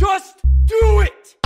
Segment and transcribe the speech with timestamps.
[0.00, 1.36] Just do it!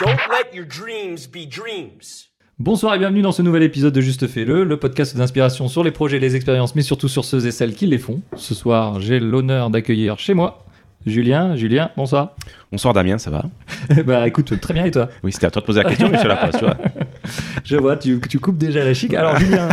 [0.00, 2.30] Don't let your dreams be dreams.
[2.58, 5.92] Bonsoir et bienvenue dans ce nouvel épisode de Juste Fais-le, le podcast d'inspiration sur les
[5.92, 8.20] projets, les expériences, mais surtout sur ceux et celles qui les font.
[8.34, 10.64] Ce soir, j'ai l'honneur d'accueillir chez moi
[11.06, 11.54] Julien.
[11.56, 12.34] Julien, bonsoir.
[12.72, 13.44] Bonsoir Damien, ça va
[14.06, 16.18] bah écoute, très bien et toi Oui, c'était à toi de poser la question, mais
[16.22, 16.76] je la pose, tu vois.
[17.64, 19.14] Je vois, tu, tu coupes déjà la chic.
[19.14, 19.68] Alors Julien,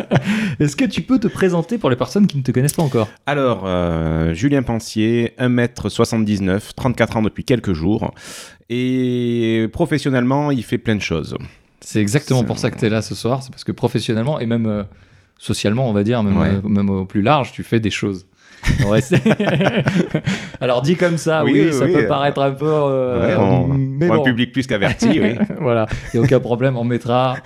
[0.60, 3.08] est-ce que tu peux te présenter pour les personnes qui ne te connaissent pas encore?
[3.26, 8.14] Alors, euh, Julien Pensier, 1m79, 34 ans depuis quelques jours.
[8.70, 11.36] Et professionnellement, il fait plein de choses.
[11.80, 14.46] C'est exactement pour ça que tu es là ce soir, c'est parce que professionnellement et
[14.46, 14.84] même euh,
[15.38, 16.48] socialement, on va dire, même, Ouais.
[16.48, 18.26] euh, même au plus large, tu fais des choses.
[18.88, 19.00] Ouais,
[20.60, 22.66] Alors dit comme ça, oui, Oui, ça oui, peut euh, paraître un peu...
[22.68, 24.14] euh, Ouais, on, mais bon.
[24.20, 25.34] un public plus qu'averti, oui.
[25.60, 27.36] voilà, il n'y a aucun problème, on mettra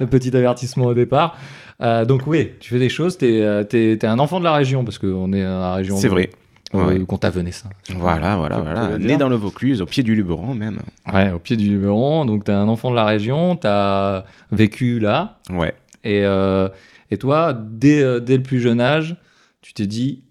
[0.00, 1.36] le petit avertissement au départ.
[1.80, 4.98] Euh, donc oui, tu fais des choses, tu es, un enfant de la région, parce
[4.98, 6.30] qu'on est dans la région C'est vrai.
[6.74, 6.98] euh, Ouais.
[7.00, 7.50] Contavenais.
[7.96, 8.84] Voilà, voilà, Faut- voilà.
[8.86, 10.78] faut le Né dans le Vaucluse, au pied du Luberon même.
[11.12, 14.24] Ouais, au pied du Luberon, donc tu es un enfant de la région, tu as
[14.52, 15.74] vécu là, Ouais.
[16.04, 16.68] et, euh,
[17.10, 19.16] et toi, dès, euh, dès le plus jeune âge,
[19.60, 20.22] tu t'es dit,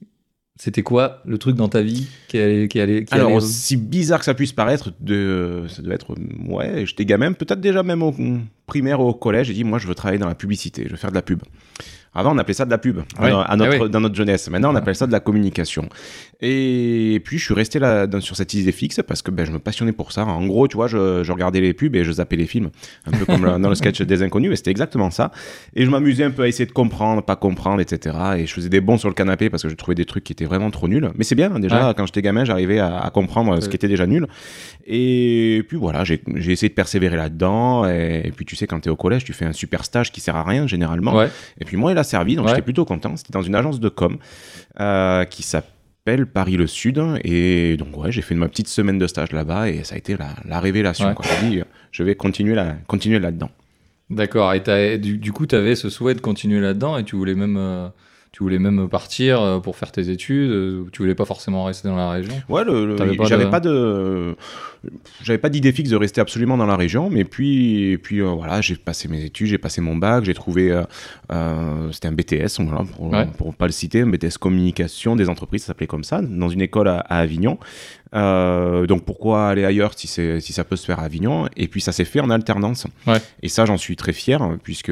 [0.63, 2.67] c'était quoi le truc dans ta vie qui allait...
[2.67, 6.13] Qui allait, qui Alors, allait- aussi bizarre que ça puisse paraître, de, ça doit être.
[6.47, 8.13] Ouais, j'étais gamin, peut-être déjà même au
[8.67, 10.97] primaire ou au collège, j'ai dit, moi, je veux travailler dans la publicité, je veux
[10.97, 11.41] faire de la pub.
[12.13, 13.89] Avant, on appelait ça de la pub, à notre, Ah oui.
[13.89, 14.49] dans notre jeunesse.
[14.49, 15.87] Maintenant, on appelle ça de la communication.
[16.41, 19.51] Et puis, je suis resté là, dans- sur cette idée fixe parce que ben, je
[19.51, 20.25] me passionnais pour ça.
[20.25, 22.69] En gros, tu vois, je, je regardais les pubs et je zappais les films,
[23.05, 25.31] un peu comme dans le sketch des inconnus, et c'était exactement ça.
[25.75, 28.15] Et je m'amusais un peu à essayer de comprendre, pas comprendre, etc.
[28.39, 30.33] Et je faisais des bons sur le canapé parce que je trouvais des trucs qui
[30.33, 31.09] étaient vraiment trop nuls.
[31.15, 31.93] Mais c'est bien, hein, déjà, Ouais.
[31.95, 34.27] quand j'étais gamin, j'arrivais à, à comprendre ce qui était déjà nul.
[34.85, 37.87] Et puis voilà, j'ai essayé de persévérer là-dedans.
[37.87, 40.11] Et, et puis tu sais, quand tu es au collège, tu fais un super stage
[40.11, 41.15] qui sert à rien généralement.
[41.15, 42.51] Ouais, Et puis moi, il servi, donc Ouais.
[42.51, 43.15] j'étais plutôt content.
[43.17, 44.17] C'était dans une agence de com
[44.79, 47.01] euh, qui s'appelle Paris le Sud.
[47.23, 50.15] Et donc ouais, j'ai fait ma petite semaine de stage là-bas et ça a été
[50.17, 51.07] la, la révélation.
[51.09, 51.13] Ouais.
[51.15, 51.25] quoi.
[51.43, 53.49] Euh, je vais continuer là, continuer là-dedans.
[54.09, 54.53] d'accord.
[54.53, 57.57] Et du coup, tu avais ce souhait de continuer là-dedans et tu voulais même...
[57.57, 57.87] euh,
[58.33, 61.89] Tu voulais même partir euh, pour faire tes études, euh, tu voulais pas forcément rester
[61.89, 62.63] dans la région Ouais,
[63.27, 64.37] j'avais pas de,
[65.21, 68.27] j'avais pas d'idée fixe de rester absolument dans la région, mais puis, et puis euh,
[68.29, 70.83] voilà, j'ai passé mes études, j'ai passé mon bac, j'ai trouvé, euh,
[71.33, 73.27] euh, c'était un BTS, voilà, pour, Ouais.
[73.37, 76.61] pour pas le citer, un BTS communication des entreprises, ça s'appelait comme ça, dans une
[76.61, 77.57] école à, à Avignon.
[78.13, 81.47] Euh, donc pourquoi aller ailleurs si si ça peut se faire à Avignon?
[81.55, 82.87] Et puis ça s'est fait en alternance.
[83.07, 83.21] Ouais.
[83.41, 84.91] Et ça, j'en suis très fier, puisque,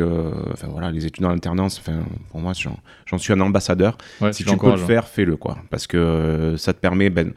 [0.53, 4.43] enfin voilà, les études en alternance, enfin pour moi, j'en, suis un ambassadeur Ouais, si
[4.43, 4.85] tu peux le l'encourage.
[4.85, 5.57] faire, fais-le quoi.
[5.69, 7.33] Parce que euh, ça te permet, ben,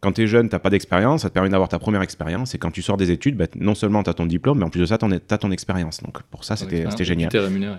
[0.00, 2.54] quand tu es jeune, t'as pas d'expérience, ça te permet d'avoir ta première expérience.
[2.54, 4.70] Et quand tu sors des études, ben, non seulement tu as ton diplôme, mais en
[4.70, 6.02] plus de ça, tu as ton expérience.
[6.02, 7.30] Donc pour ça, c'était génial.
[7.30, 7.76] Tu rémunéré.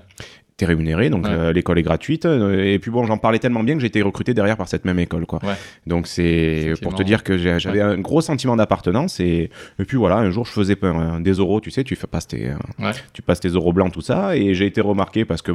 [0.58, 1.32] Tu es rémunéré, donc Ouais.
[1.34, 2.26] euh, l'école est gratuite.
[2.26, 4.86] euh, et puis bon, j'en parlais tellement bien que j'ai été recruté derrière par cette
[4.86, 5.26] même école.
[5.26, 5.40] Quoi.
[5.44, 5.56] Ouais.
[5.86, 9.20] Donc c'est pour te dire que j'avais un gros sentiment d'appartenance.
[9.20, 9.50] Et,
[9.80, 12.28] et puis voilà, un jour, je faisais un- des euros, tu sais, tu fais passes
[12.28, 14.38] tes, euh, tu passes tes euros blancs, tout ça.
[14.38, 15.52] Et j'ai été remarqué parce que.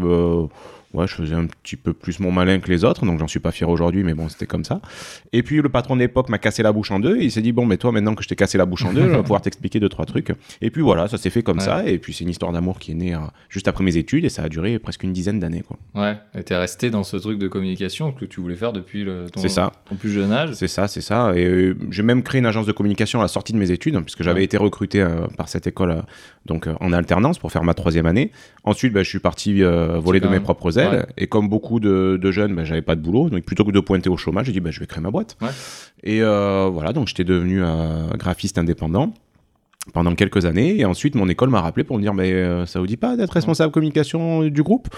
[0.92, 3.38] Ouais, je faisais un petit peu plus mon malin que les autres, donc j'en suis
[3.38, 4.80] pas fier aujourd'hui, mais bon, c'était comme ça.
[5.32, 7.42] Et puis le patron de l'époque m'a cassé la bouche en deux, et il s'est
[7.42, 9.22] dit, bon, mais toi, maintenant que je t'ai cassé la bouche en deux, je vais
[9.22, 10.32] pouvoir t'expliquer deux, trois trucs.
[10.60, 11.64] Et puis voilà, ça s'est fait comme Ouais.
[11.64, 13.18] ça, et puis c'est une histoire d'amour qui est née euh,
[13.48, 15.78] juste après mes études, et ça a duré presque une dizaine d'années, quoi.
[15.94, 19.26] Ouais, et t'es resté dans ce truc de communication que tu voulais faire depuis le,
[19.32, 19.70] ton, C'est ça.
[19.88, 20.54] ton plus jeune âge.
[20.54, 21.32] C'est ça, c'est ça.
[21.36, 23.94] Et euh, j'ai même créé une agence de communication à la sortie de mes études,
[23.94, 24.44] hein, puisque j'avais Ouais.
[24.44, 26.00] été recruté euh, par cette école euh,
[26.46, 28.32] donc en alternance pour faire ma troisième année.
[28.64, 30.79] Ensuite, bah, je suis parti voler de mes propres ailes.
[30.88, 31.06] Ouais.
[31.16, 33.30] Et comme beaucoup de, de jeunes, bah, j'avais pas de boulot.
[33.30, 35.36] Donc plutôt que de pointer au chômage, j'ai dit bah, je vais créer ma boîte.
[35.40, 35.48] Ouais.
[36.02, 39.12] Et euh, voilà, donc j'étais devenu euh, graphiste indépendant
[39.94, 42.78] pendant quelques années et ensuite mon école m'a rappelé pour me dire mais euh, ça
[42.80, 44.88] vous dit pas d'être responsable communication du groupe?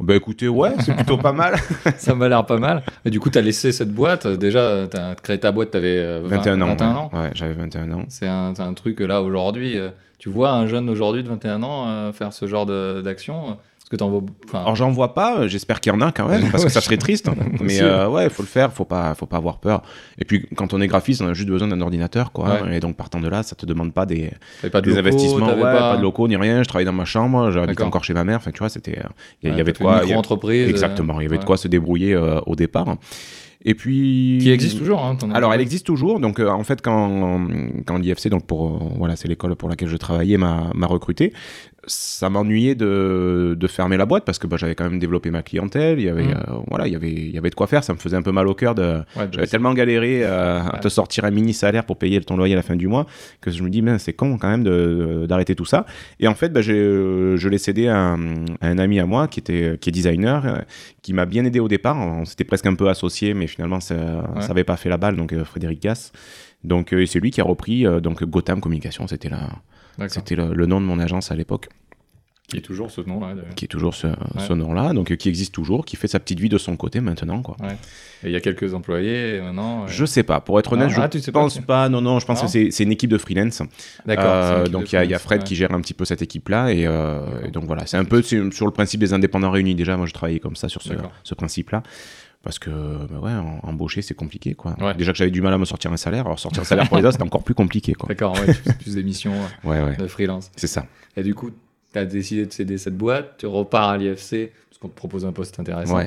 [0.00, 1.56] Bah écoutez ouais c'est plutôt pas mal
[1.98, 2.82] Ça m'a l'air pas mal.
[3.04, 4.26] Et du coup, t'as laissé cette boîte.
[4.26, 6.96] Déjà, t'as créé ta boîte, t'avais euh, 20 21 ans 21 ouais.
[6.98, 7.10] ans.
[7.12, 10.88] ouais j'avais 21 ans C'est un, un truc là, aujourd'hui, euh, tu vois un jeune
[10.88, 13.58] aujourd'hui de 21 ans faire ce genre d'action.
[13.90, 14.22] Est-ce que t'en vois.
[14.46, 16.80] Enfin, Alors j'en vois pas, j'espère qu'il y en a quand même, parce que ça
[16.80, 17.28] serait triste.
[17.60, 19.82] Mais euh, ouais, il faut le faire, faut pas, faut pas avoir peur.
[20.18, 22.62] Et puis quand on est graphiste, on a juste besoin d'un ordinateur, quoi.
[22.62, 22.76] Ouais.
[22.76, 24.30] Et donc partant de là, ça te demande pas des,
[24.70, 25.96] pas de des locaux, investissements, ouais, pas...
[25.96, 26.62] de locaux ni rien.
[26.62, 28.36] Je travaillais dans ma chambre, j'habitais encore chez ma mère.
[28.36, 29.02] Enfin, tu vois, c'était, euh,
[29.42, 29.94] il y, Ouais, il y avait de quoi.
[29.94, 30.66] une a- micro-entreprise.
[30.66, 32.96] euh, Exactement, il y avait de quoi se débrouiller euh, au départ.
[33.62, 34.38] Et puis.
[34.40, 35.04] Qui existe toujours.
[35.04, 36.18] Hein, Alors, elle existe toujours.
[36.18, 37.46] Donc, euh, en fait, quand,
[37.86, 41.34] quand l'IFC, donc pour, euh, voilà, c'est l'école pour laquelle je travaillais, m'a recruté,
[41.86, 45.42] ça m'ennuyait de, de fermer la boîte parce que bah, j'avais quand même développé ma
[45.42, 45.98] clientèle.
[45.98, 46.30] Il y avait, Mhm.
[46.48, 47.82] euh, voilà, il y avait, il y avait de quoi faire.
[47.84, 48.98] Ça me faisait un peu mal au cœur de.
[49.16, 50.80] Ouais, J'avais tellement galéré euh, à Ouais.
[50.80, 53.06] te sortir un mini salaire pour payer ton loyer à la fin du mois
[53.40, 54.64] que je me dis, c'est con quand même
[55.26, 55.86] d'arrêter tout ça.
[56.20, 59.26] Et en fait, bah, euh, je l'ai cédé à un, à un ami à moi
[59.28, 60.58] qui, était, qui est designer, euh,
[61.02, 61.96] qui m'a bien aidé au départ.
[61.96, 64.46] On s'était presque un peu associé, mais finalement, ça Ouais.
[64.48, 65.16] n'avait pas fait la balle.
[65.16, 66.12] Donc, euh, Frédéric Gass.
[66.62, 69.06] Donc, euh, c'est lui qui a repris euh, donc Gotham Communication.
[69.06, 69.60] C'était, la, D'accord.
[70.08, 71.68] C'était le, le nom de mon agence à l'époque
[72.48, 73.34] Qui est toujours ce nom-là.
[73.54, 74.08] qui est toujours ce,
[74.38, 77.00] ce nom-là, donc euh, qui existe toujours, qui fait sa petite vie de son côté
[77.00, 77.56] maintenant, quoi.
[78.22, 79.84] Et il y a quelques employés et maintenant.
[79.84, 81.88] euh, Je sais pas, pour être honnête, Ah, je ah, tu sais pas, pense pas,
[81.88, 83.62] non, non, je pense Non que c'est une équipe de freelance.
[84.04, 84.24] D'accord.
[84.26, 85.46] Euh, donc il y, y a Fred ouais.
[85.46, 88.66] qui gère un petit peu cette équipe-là, et, euh, donc voilà, c'est un peu sur
[88.66, 91.82] le principe des indépendants réunis déjà, moi je travaillais comme ça sur ce principe-là.
[92.42, 93.32] Parce que, bah ouais,
[93.62, 94.74] embaucher, c'est compliqué, quoi.
[94.80, 94.94] Ouais.
[94.94, 96.96] Déjà que j'avais du mal à me sortir un salaire, alors sortir un salaire pour
[96.96, 98.08] les autres, c'était encore plus compliqué, quoi.
[98.08, 99.34] D'accord, ouais, tu plus d'émissions
[99.64, 100.50] Ouais, de freelance.
[100.56, 100.86] c'est ça.
[101.16, 101.50] Et du coup,
[101.92, 105.26] tu as décidé de céder cette boîte, tu repars à l'IFC, parce qu'on te propose
[105.26, 106.00] un poste intéressant.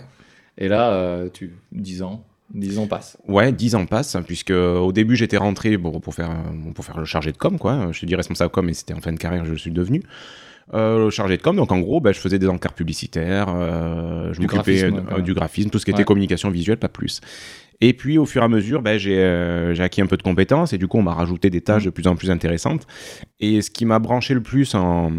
[0.57, 3.17] Et là, euh, tu 10 ans, 10 ans passent.
[3.27, 6.31] Ouais, 10 ans passent, puisque au début j'étais rentré bon, pour, faire,
[6.73, 7.91] pour faire le chargé de com, quoi.
[7.91, 9.71] Je te dis responsable com, et c'était en fin de carrière que je le suis
[9.71, 10.01] devenu.
[10.73, 14.27] Euh, le chargé de com, donc en gros, bah, je faisais des encarts publicitaires, euh,
[14.33, 15.21] je Du m'occupais graphisme, euh, quoi.
[15.21, 15.97] du graphisme, tout ce qui Ouais.
[15.97, 17.19] était communication visuelle, pas plus.
[17.85, 20.21] Et puis au fur et à mesure, bah, j'ai euh, j'ai acquis un peu de
[20.23, 22.87] compétences et du coup on m'a rajouté des tâches de plus en plus intéressantes.
[23.41, 25.11] Et ce qui m'a branché le plus, en,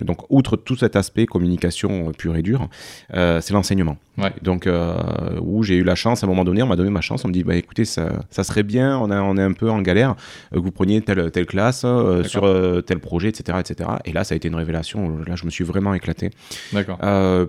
[0.00, 2.70] donc outre tout cet aspect communication euh, pure et dure,
[3.12, 3.98] euh, c'est l'enseignement.
[4.16, 4.32] Ouais.
[4.40, 4.96] Donc euh,
[5.42, 7.28] où j'ai eu la chance, à un moment donné, on m'a donné ma chance, on
[7.28, 9.82] me dit, bah écoutez, ça, ça serait bien, on, a, on est un peu en
[9.82, 10.16] galère,
[10.54, 11.84] que vous preniez telle, telle classe
[12.24, 13.90] sur tel projet, etc., etc.
[14.06, 16.30] Et là, ça a été une révélation, là je me suis vraiment éclaté.
[16.72, 16.98] D'accord.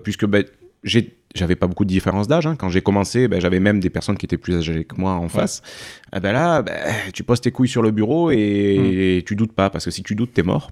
[0.02, 0.44] Puisque ben,
[0.84, 2.46] j'ai- j'avais pas beaucoup de différence d'âge.
[2.46, 2.56] hein.
[2.56, 5.28] Quand j'ai commencé, ben, j'avais même des personnes qui étaient plus âgées que moi en
[5.28, 5.62] face.
[6.16, 6.74] Eh ben là, ben,
[7.12, 10.14] tu poses tes couilles sur le bureau et, tu doutes pas, parce que si tu
[10.14, 10.70] doutes, t'es mort.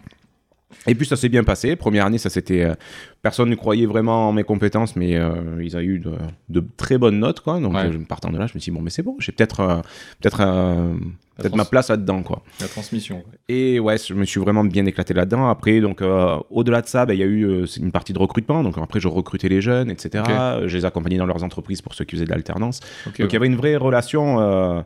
[0.88, 1.75] Et puis ça s'est bien passé.
[1.76, 2.62] Première année, ça c'était.
[2.62, 2.75] euh,
[3.23, 5.32] personne ne croyait vraiment en mes compétences, mais euh,
[5.62, 6.12] ils ont eu de,
[6.49, 7.59] de très bonnes notes, quoi.
[7.61, 7.87] Donc Ouais.
[7.87, 9.76] euh, partant de là, je me suis dit bon, mais c'est bon, j'ai peut-être euh,
[10.20, 10.94] peut-être euh,
[11.37, 12.43] peut-être ma place là-dedans, quoi.
[12.61, 13.23] La transmission.
[13.49, 15.49] Et ouais, je me suis vraiment bien éclaté là-dedans.
[15.49, 18.19] Après, donc, euh, au-delà de ça, ben, il y a eu euh, une partie de
[18.19, 18.62] recrutement.
[18.62, 20.25] Donc, après, je recrutais les jeunes, etc.
[20.27, 20.31] Ok.
[20.31, 22.81] Euh, Je les accompagnais dans leurs entreprises pour ceux qui faisaient de l'alternance.
[23.05, 24.41] Donc, il y avait une vraie relation.
[24.41, 24.81] euh,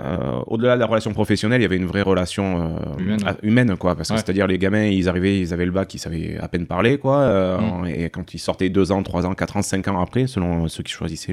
[0.00, 3.20] euh, au-delà de la relation professionnelle, il y avait une vraie relation euh, Humaine.
[3.26, 3.94] à- humaine, quoi.
[3.96, 4.20] Parce que Ouais.
[4.24, 7.18] c'est-à-dire, les gamins, ils arrivaient, ils avaient le bac, ils savaient à peine parler, quoi.
[7.20, 7.86] euh, Mm.
[7.86, 10.82] Et quand ils sortaient deux ans, trois ans, quatre ans, cinq ans après, selon ceux
[10.82, 11.32] qui choisissaient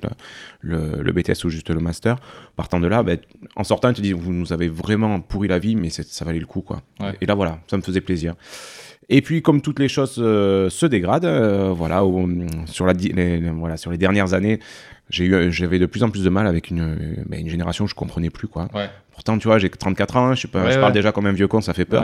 [0.62, 2.18] le, le, le BTS ou juste le master,
[2.56, 3.18] partant de là, ben,
[3.56, 6.40] en sortant, ils te disent, vous nous avez vraiment pourri la vie, mais ça valait
[6.40, 6.82] le coup, quoi.
[7.00, 7.14] Ouais.
[7.22, 8.36] Et là, voilà, ça me faisait plaisir.
[9.08, 12.28] Et puis, comme toutes les choses euh, se dégradent, euh, voilà, au-
[12.66, 14.60] sur, la, di- les, les- voilà, sur les dernières années,
[15.10, 17.86] j'ai eu, j'avais de plus en plus de mal avec une, euh, ben, une génération
[17.86, 18.68] que je comprenais plus, quoi.
[19.16, 20.82] Pourtant, tu vois, j'ai que 34 ans, je, sais pas, Ouais, je ouais.
[20.82, 22.04] parle déjà comme un vieux con, ça fait peur.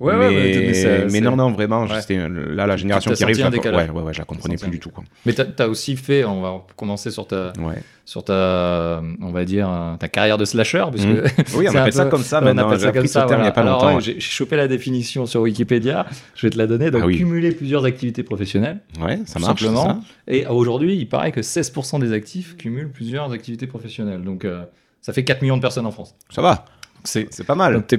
[0.00, 0.12] Ouais.
[0.16, 3.36] Mais, mais, ça- non, non, vraiment, là la Tu- génération qui arrive.
[3.36, 5.02] je la ouais, ouais, ouais, je la comprenais plus du tout, quoi.
[5.24, 7.76] Mais t'as as aussi fait, on va commencer sur ta, Ouais.
[8.04, 9.68] sur ta, on va dire,
[9.98, 11.22] ta carrière de slasher, puisque Mhm.
[11.56, 12.66] Oui, on appelle ça peu- comme ça on maintenant.
[12.68, 13.22] appelle J'ai ça comme ça.
[13.22, 14.00] terme il y a pas Alors, longtemps.
[14.00, 16.90] j'ai chopé la définition sur Wikipédia, je vais te la donner.
[16.90, 17.16] Donc, Ah oui.
[17.18, 19.60] cumuler plusieurs activités professionnelles, Ouais, ça marche.
[19.62, 19.84] simplement.
[19.84, 20.00] ça.
[20.28, 24.22] Et aujourd'hui, il paraît que 16% des actifs cumulent plusieurs activités professionnelles.
[24.22, 24.62] Donc, euh,
[25.02, 26.14] ça fait 4 millions de personnes en France.
[26.30, 26.64] Ça va,
[27.04, 27.84] C'est pas mal.
[27.86, 27.96] t'es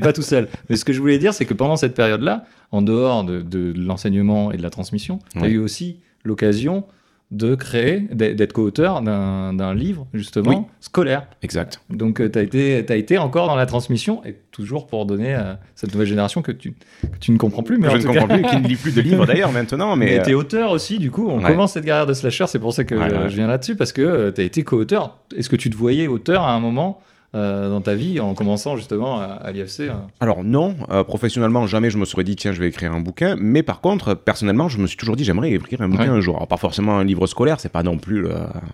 [0.00, 0.48] pas tout seul.
[0.68, 3.72] Mais ce que je voulais dire, c'est que pendant cette période-là, en dehors de, de
[3.76, 5.50] l'enseignement et de la transmission, tu as Ouais.
[5.50, 6.84] eu aussi l'occasion
[7.32, 10.56] de créer, d'être co-auteur d'un livre, justement, Oui.
[10.78, 11.26] scolaire.
[11.42, 11.80] Exact.
[11.90, 15.58] Donc tu as, été t'as été encore dans la transmission, et toujours pour donner à
[15.74, 17.78] cette nouvelle génération que tu, que tu ne comprends plus.
[17.78, 19.50] Mais je en ne tout comprends cas, plus, qui ne lit plus de livres d'ailleurs
[19.50, 20.22] maintenant, mais mais.
[20.22, 21.50] tu es euh, auteur aussi, du coup, on Ouais.
[21.50, 23.28] commence cette carrière de slasher, c'est pour ça que Ouais, euh, ouais.
[23.30, 25.18] je viens là-dessus, parce que tu as été co-auteur.
[25.36, 27.00] Est-ce que tu te voyais auteur à un moment
[27.36, 31.66] euh, dans ta vie, en commençant justement à, à l'IFC euh Alors non, euh, professionnellement,
[31.66, 34.68] jamais je me serais dit tiens je vais écrire un bouquin, mais par contre personnellement
[34.68, 36.08] je me suis toujours dit j'aimerais écrire un bouquin Ouais.
[36.18, 36.36] un jour.
[36.36, 38.32] Alors pas forcément un livre scolaire, c'est pas non plus le,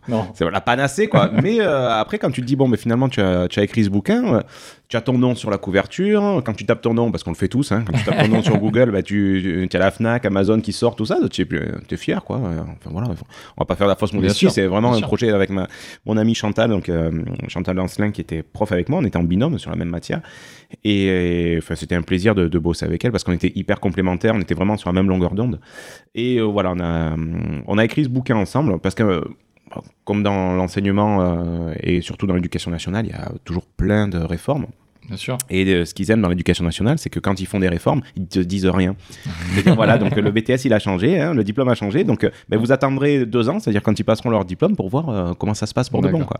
[0.08, 0.26] Non.
[0.34, 1.30] c'est la panacée quoi.
[1.42, 3.84] mais euh, après quand tu te dis bon mais finalement tu as, tu as écrit
[3.84, 4.40] ce bouquin, euh,
[4.92, 7.36] tu as ton nom sur la couverture, quand tu tapes ton nom parce qu'on le
[7.36, 9.90] fait tous, hein, quand tu tapes ton nom sur Google, bah, tu, tu as la
[9.90, 12.36] Fnac, Amazon qui sort tout ça, tu es, fier quoi.
[12.36, 15.06] Enfin voilà, on va pas faire la fausse modestie, c'est vraiment bien un sûr.
[15.06, 15.66] projet avec ma,
[16.04, 17.10] mon ami Chantal, donc euh,
[17.48, 20.20] Chantal Lancelin qui était prof avec moi, on était en binôme sur la même matière.
[20.84, 24.34] Et, enfin, c'était un plaisir de, de bosser avec elle parce qu'on était hyper complémentaires,
[24.36, 25.58] on était vraiment sur la même longueur d'onde.
[26.14, 27.16] Et euh, voilà, on a,
[27.66, 29.20] on a écrit ce bouquin ensemble parce que, euh,
[30.04, 34.18] comme dans l'enseignement euh, et surtout dans l'éducation nationale, il y a toujours plein de
[34.18, 34.66] réformes.
[35.08, 35.36] Bien sûr.
[35.50, 38.02] Et euh, ce qu'ils aiment dans l'éducation nationale, c'est que quand ils font des réformes,
[38.16, 38.94] ils te disent rien.
[39.52, 42.30] C'est-à-dire, voilà, donc le BTS, il a changé, hein, le diplôme a changé, donc euh,
[42.48, 45.54] ben, vous attendrez deux ans, c'est-à-dire quand ils passeront leur diplôme pour voir euh, comment
[45.54, 46.24] ça se passe pour de bon.
[46.24, 46.38] Quoi.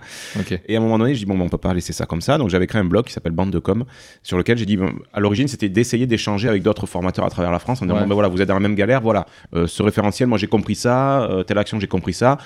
[0.68, 2.20] Et à un moment donné, je dis, bon, ben, on peut pas laisser ça comme
[2.20, 2.38] ça.
[2.38, 3.84] Donc j'avais créé un blog qui s'appelle Bande de Com,
[4.22, 4.78] sur lequel j'ai dit,
[5.12, 8.02] à l'origine, c'était d'essayer d'échanger avec d'autres formateurs à travers la France en disant, Ouais.
[8.02, 10.74] bon, ben, voilà, vous êtes dans la même galère, voilà, ce référentiel, moi j'ai compris
[10.76, 12.38] ça, telle action, j'ai compris ça.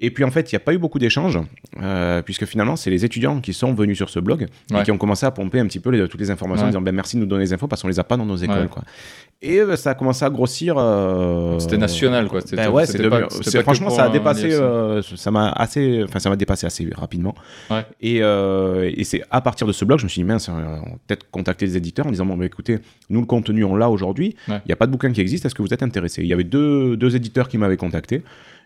[0.00, 1.40] Et puis en fait, il n'y a pas eu beaucoup d'échanges,
[1.82, 4.80] euh, puisque finalement, c'est les étudiants qui sont venus sur ce blog Ouais.
[4.80, 6.80] et qui ont commencé à pomper un petit peu les- toutes les informations en disant
[6.80, 8.60] ben, merci de nous donner les infos parce qu'on les a pas dans nos écoles.
[8.62, 8.68] Ouais.
[8.68, 8.84] Quoi.
[9.42, 10.76] Et euh, ça a commencé à grossir.
[10.78, 12.40] euh, C'était national, quoi.
[12.42, 13.08] C'était- ben ouais, c'était c'est
[13.58, 17.34] pas- franchement, ça a dépassé, euh, ça m'a assez, enfin, ça m'a dépassé assez rapidement.
[18.00, 21.28] Et, et c'est à partir de ce blog, je me suis dit, mince, on peut-être
[21.30, 22.78] contacter les éditeurs en disant, bon, bah, écoutez,
[23.10, 25.54] nous, le contenu, on l'a aujourd'hui, il n'y a pas de bouquin qui existe, est-ce
[25.56, 26.22] que vous êtes intéressé?
[26.22, 28.22] Il y avait deux, deux éditeurs qui m'avaient contacté.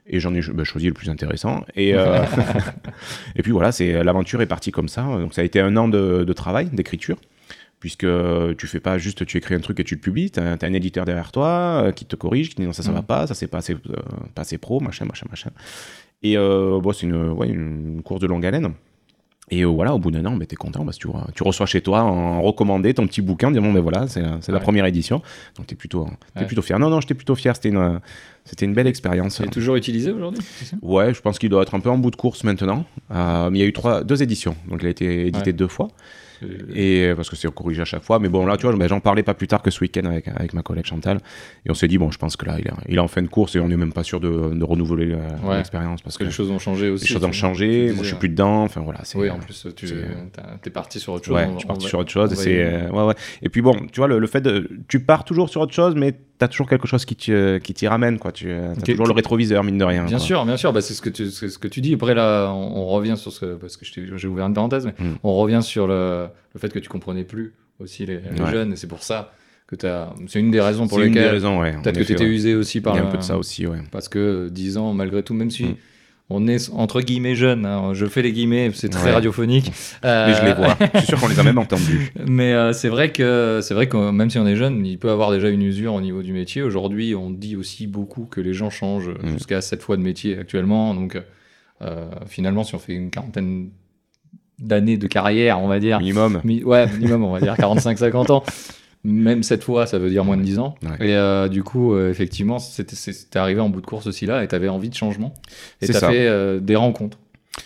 [0.06, 1.64] Et j'en ai bah, choisi le plus intéressant.
[1.76, 2.24] Et, euh,
[3.36, 5.02] et puis voilà, c'est l'aventure est partie comme ça.
[5.02, 7.16] Donc ça a été un an de, de travail, d'écriture,
[7.80, 8.06] puisque
[8.58, 10.30] tu fais pas juste, tu écris un truc et tu le publies.
[10.30, 12.90] Tu as, un éditeur derrière toi euh, qui te corrige, qui dit non, ça, ça
[12.90, 12.94] Mm.
[12.94, 13.96] va pas, ça c'est pas assez, euh,
[14.34, 15.50] pas assez pro, machin, machin, machin.
[16.24, 18.72] Et bon, c'est une, ouais, une course de longue haleine.
[19.54, 21.30] Et euh, voilà, au bout d'un an, bah, tu es content parce que tu, re-
[21.34, 24.22] tu reçois chez toi en recommandé ton petit bouquin, en disant bon, ben voilà, c'est
[24.22, 24.60] la Ouais.
[24.60, 25.20] première édition.
[25.56, 26.46] Donc tu es plutôt, t'es Ouais.
[26.46, 26.78] plutôt fier.
[26.78, 27.54] Non, non, j'étais plutôt fier.
[27.54, 28.00] C'était une,
[28.46, 29.38] c'était une belle expérience.
[29.40, 30.42] Il est toujours utilisé aujourd'hui
[30.80, 32.86] Ouais, je pense qu'il doit être un peu en bout de course maintenant.
[33.10, 35.52] Euh, mais il y a eu trois, deux éditions, donc il a été édité Ouais.
[35.52, 35.88] deux fois.
[36.42, 38.18] Euh, Et parce que c'est corrigé à chaque fois.
[38.18, 40.28] Mais bon, là, tu vois, ben, j'en parlais pas plus tard que ce week-end avec,
[40.28, 41.18] avec ma collègue Chantal.
[41.66, 43.22] Et on s'est dit, bon, je pense que là, il est, il est en fin
[43.22, 45.56] de course et on n'est même pas sûr de, de renouveler euh, Ouais.
[45.58, 46.02] l'expérience.
[46.02, 47.06] Parce que les choses ont changé aussi.
[47.06, 47.92] les choses ont changé.
[47.92, 48.62] Moi, je suis plus dedans.
[48.62, 49.00] Enfin, voilà.
[49.04, 49.86] c'est- Oui, en plus, tu
[50.32, 51.34] t'as- t'es parti sur autre chose.
[51.36, 52.46] Ouais, on- je suis parti va- sur autre chose.
[52.46, 53.14] Et, euh, ouais, ouais.
[53.42, 54.68] et puis bon, tu vois, le, le fait de.
[54.88, 57.32] Tu pars toujours sur autre chose, mais tu as toujours quelque chose qui t'y
[57.62, 58.18] qui t'y ramène.
[58.18, 58.32] quoi.
[58.32, 58.84] Tu as Ok.
[58.84, 60.04] toujours le rétroviseur, mine de rien.
[60.04, 60.26] Bien quoi.
[60.26, 61.94] sûr, bien sûr, bah, c'est ce que tu, ce que tu dis.
[61.94, 64.86] Après là, on, on revient sur ce parce que je t'ai- j'ai ouvert une parenthèse,
[64.86, 65.14] mais Mm.
[65.22, 68.50] on revient sur le, le fait que tu comprenais plus aussi les, les Ouais.
[68.50, 69.32] jeunes, et c'est pour ça
[69.66, 70.10] que t'as.
[70.28, 71.72] C'est une des raisons pour C'est une des lesquelles raisons, ouais.
[71.82, 72.30] peut-être que tu étais ouais.
[72.30, 73.78] usé aussi Il par y a un peu de ça aussi, ouais.
[73.90, 75.76] parce que 10 ans malgré tout, même si Mm.
[76.32, 79.10] On est entre guillemets jeune, hein, je fais les guillemets, c'est très Ouais.
[79.12, 79.70] radiophonique.
[80.02, 80.76] Mais je les Euh, vois.
[80.94, 82.12] je suis sûr qu'on les a même entendus.
[82.26, 85.10] Mais euh, c'est vrai que c'est vrai que même si on est jeune, il peut
[85.10, 86.62] avoir déjà une usure au niveau du métier.
[86.62, 89.28] Aujourd'hui, on dit aussi beaucoup que les gens changent Mm.
[89.34, 90.94] jusqu'à 7 fois de métier actuellement.
[90.94, 91.20] Donc
[91.82, 93.70] euh, finalement, si on fait une quarantaine
[94.58, 96.40] d'années de carrière, on va dire, Minimum.
[96.44, 98.44] mi- ouais, minimum, on va dire 45-50 ans.
[99.04, 100.76] Même cette fois, ça veut dire moins de 10 ans.
[100.82, 101.08] Ouais.
[101.08, 104.48] Et euh, du coup, euh, effectivement, c'était arrivé en bout de course aussi là, et
[104.48, 105.34] tu avais envie de changement.
[105.80, 106.08] Et tu as ça.
[106.08, 107.18] fait euh, des rencontres.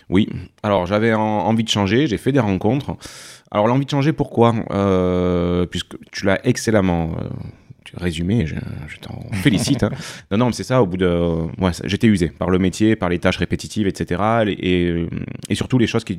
[0.09, 0.29] Oui,
[0.63, 2.97] alors j'avais en- envie de changer, j'ai fait des rencontres.
[3.51, 4.53] Alors l'envie de changer, pourquoi?
[5.71, 7.11] Puisque tu l'as excellemment
[7.97, 8.55] résumé, je,
[8.89, 9.83] je t'en félicite.
[9.83, 9.91] hein.
[10.31, 11.07] Non, non, mais c'est ça, au bout de...
[11.61, 14.23] ouais, ça- j'étais usé par le métier, par les tâches répétitives, etc.
[14.49, 15.07] Et,
[15.49, 16.19] et, surtout les choses qui,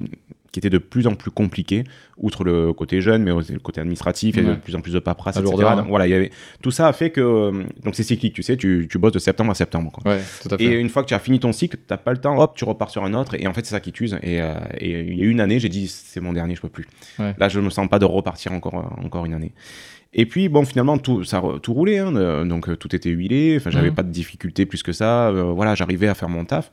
[0.51, 1.83] qui étaient de plus en plus compliquées,
[2.17, 4.81] outre le côté jeune, mais aussi le côté administratif, il y avait de plus en
[4.81, 5.51] plus de paperasse, etc.
[5.77, 6.31] Donc, voilà, il y avait...
[6.61, 7.21] Tout ça a fait que...
[7.21, 9.91] euh, Donc c'est cyclique, tu sais, tu, tu bosses de septembre à septembre.
[9.91, 10.11] Quoi.
[10.13, 10.63] Ouais, tout à fait.
[10.63, 12.63] Et une fois que tu as fini ton cycle, t'as pas le temps, hop, tu
[12.65, 13.35] repars sur un autre.
[13.39, 14.17] Et en fait, c'est ça qui t'use.
[14.23, 16.69] Et, euh, et il y a une année, j'ai dit, c'est mon dernier, je peux
[16.69, 16.87] plus.
[17.19, 17.35] Ouais.
[17.37, 19.51] Là, je me sens pas de repartir encore, euh, encore une année.
[20.13, 21.99] Et puis, bon, finalement, tout, ça, tout roulait.
[21.99, 23.55] hein, euh, donc, euh, tout était huilé.
[23.57, 23.95] Enfin, j'avais Mhm.
[23.95, 25.29] pas de difficulté plus que ça.
[25.29, 26.71] euh, voilà, j'arrivais à faire mon taf.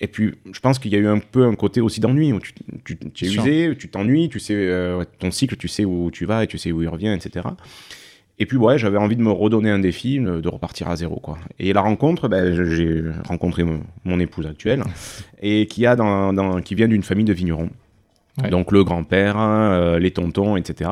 [0.00, 2.40] Et puis, je pense qu'il y a eu un peu un côté aussi d'ennui où
[2.40, 2.52] tu,
[2.84, 6.24] tu, tu es usé, tu t'ennuies, tu sais, euh, ton cycle, tu sais où tu
[6.24, 7.46] vas et tu sais où il revient, etc.
[8.38, 11.36] Et puis, ouais, j'avais envie de me redonner un défi, de repartir à zéro, quoi.
[11.58, 14.82] Et la rencontre, ben, j'ai rencontré mon, mon épouse actuelle,
[15.42, 17.68] et qui, a dans, dans- qui vient d'une famille de vignerons.
[18.50, 20.90] Donc, le grand-père, euh, les tontons, etc.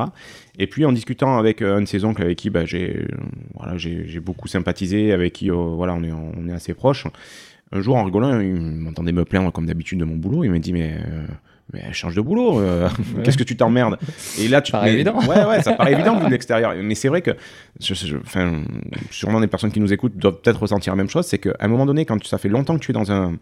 [0.57, 3.07] Et puis, en discutant avec euh, un de ses oncles avec qui ben, j'ai euh,
[3.55, 7.07] voilà, j'ai beaucoup sympathisé, avec qui voilà, on, est, assez proches,
[7.71, 10.43] un jour, en rigolant, il m'entendait me plaindre comme d'habitude de mon boulot.
[10.43, 10.97] Il m'a dit, mais,
[11.73, 12.59] mais change de boulot.
[12.59, 12.89] euh,
[13.23, 13.97] Qu'est-ce que tu t'emmerdes
[14.39, 15.19] Et là, tu Paraît mais- évident.
[15.27, 16.73] Ouais, ouais, ça paraît évident vu de l'extérieur.
[16.81, 17.31] Mais c'est vrai que,
[17.79, 17.95] je-
[19.11, 21.25] sûrement des personnes qui nous écoutent doivent peut-être ressentir la même chose.
[21.25, 23.35] C'est qu'à un moment donné, quand ça fait longtemps que tu es dans un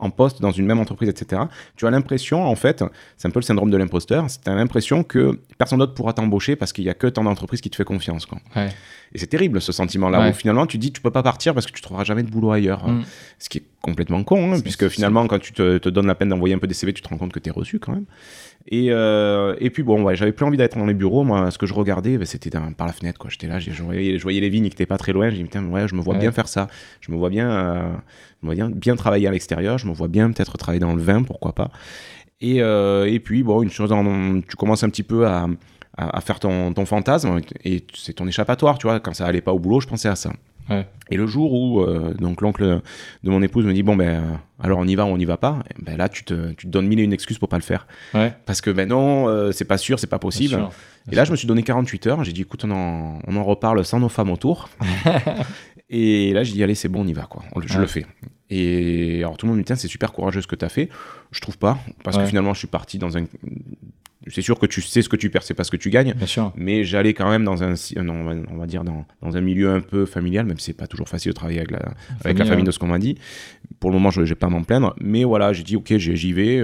[0.00, 1.42] en poste dans une même entreprise, etc.
[1.76, 2.82] Tu as l'impression, en fait,
[3.16, 6.56] c'est un peu le syndrome de l'imposteur, tu as l'impression que personne d'autre pourra t'embaucher
[6.56, 8.26] parce qu'il y a que ton entreprise qui te fait confiance.
[8.26, 8.38] Quoi.
[8.56, 8.68] Ouais.
[9.14, 10.30] Et c'est terrible ce sentiment-là, Ouais.
[10.30, 12.50] où finalement tu dis tu peux pas partir parce que tu trouveras jamais de boulot
[12.50, 12.88] ailleurs.
[12.88, 13.04] Mm.
[13.38, 16.30] Ce qui est complètement con, hein, puisque finalement quand tu te, te donnes la peine
[16.30, 18.06] d'envoyer un peu des CV, tu te rends compte que tu es reçu quand même.
[18.66, 21.58] Et, euh, et puis bon, ouais, j'avais plus envie d'être dans les bureaux, moi ce
[21.58, 23.18] que je regardais, ben, c'était par la fenêtre.
[23.18, 23.28] quoi.
[23.30, 25.42] J'étais là, je voyais, je voyais les vignes qui étaient pas très loin, j'ai dit
[25.44, 26.20] putain, ouais, je me vois Ouais.
[26.20, 26.68] bien faire ça.
[27.00, 27.82] Je me vois bien, euh,
[28.42, 30.94] je me vois bien, bien travailler à l'extérieur, je me vois bien peut-être travailler dans
[30.94, 31.70] le vin, pourquoi pas.
[32.40, 35.46] Et, euh, et puis bon, une chose, en- tu commences un petit peu à,
[35.96, 38.98] à, à faire ton, ton fantasme et c'est ton échappatoire, tu vois.
[39.00, 40.32] Quand ça allait pas au boulot, je pensais à ça.
[40.70, 40.86] Ouais.
[41.10, 42.80] Et le jour où euh, donc l'oncle
[43.22, 45.26] de mon épouse me dit bon ben euh, alors on y va ou on n'y
[45.26, 47.48] va pas, eh ben là tu te, tu te donnes mille et une excuses pour
[47.50, 48.32] pas le faire Ouais.
[48.46, 50.56] parce que ben non euh, c'est pas sûr c'est pas possible.
[50.56, 50.72] Bien sûr.
[51.12, 53.44] Et là je me suis donné 48 heures, j'ai dit écoute on en, on en
[53.44, 54.70] reparle sans nos femmes autour.
[55.90, 57.80] et là j'ai dit allez c'est bon on y va quoi, On- je Ouais.
[57.80, 58.06] le fais.
[58.50, 60.68] Et alors tout le monde me dit tiens c'est super courageux ce que tu as
[60.68, 60.88] fait.
[61.30, 63.24] Je trouve pas parce que finalement je suis parti dans un
[64.28, 66.14] c'est sûr que tu sais ce que tu perds c'est pas ce que tu gagnes
[66.14, 66.52] Bien sûr.
[66.56, 69.80] mais j'allais quand même dans un euh, on va, dire dans, dans un milieu un
[69.80, 71.80] peu familial même si c'est pas toujours facile de travailler avec la,
[72.24, 72.66] avec la Famille, ouais.
[72.66, 73.18] de ce qu'on m'a dit
[73.80, 76.62] pour le moment je vais pas m'en plaindre mais voilà j'ai dit ok j'y vais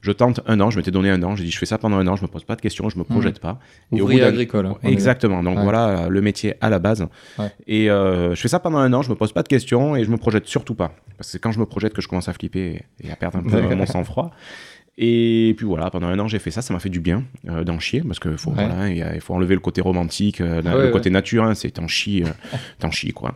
[0.00, 1.96] je tente un an je m'étais donné un an j'ai dit je fais ça pendant
[1.96, 3.58] un an je me pose pas de questions je me projette pas
[3.92, 4.70] Et au Ouvrier agricole.
[4.84, 5.42] Exactement.
[5.42, 5.62] Donc Ouais.
[5.64, 7.04] voilà le métier à la base.
[7.38, 7.50] Ouais.
[7.66, 10.04] Et euh, je fais ça pendant un an, je me pose pas de questions et
[10.04, 10.92] je me projette surtout pas.
[11.16, 13.38] Parce que c'est quand je me projette que je commence à flipper et à perdre
[13.38, 14.30] un peu mon sang-froid.
[15.00, 17.62] Et puis voilà, pendant un an j'ai fait ça, ça m'a fait du bien euh,
[17.62, 18.66] d'en chier parce que faut, Ouais.
[18.66, 21.44] voilà, il y a- il faut enlever le côté romantique, euh, le ouais, côté nature,
[21.44, 22.30] hein, c'est t'en chies, euh,
[22.80, 23.34] t'en chies quoi.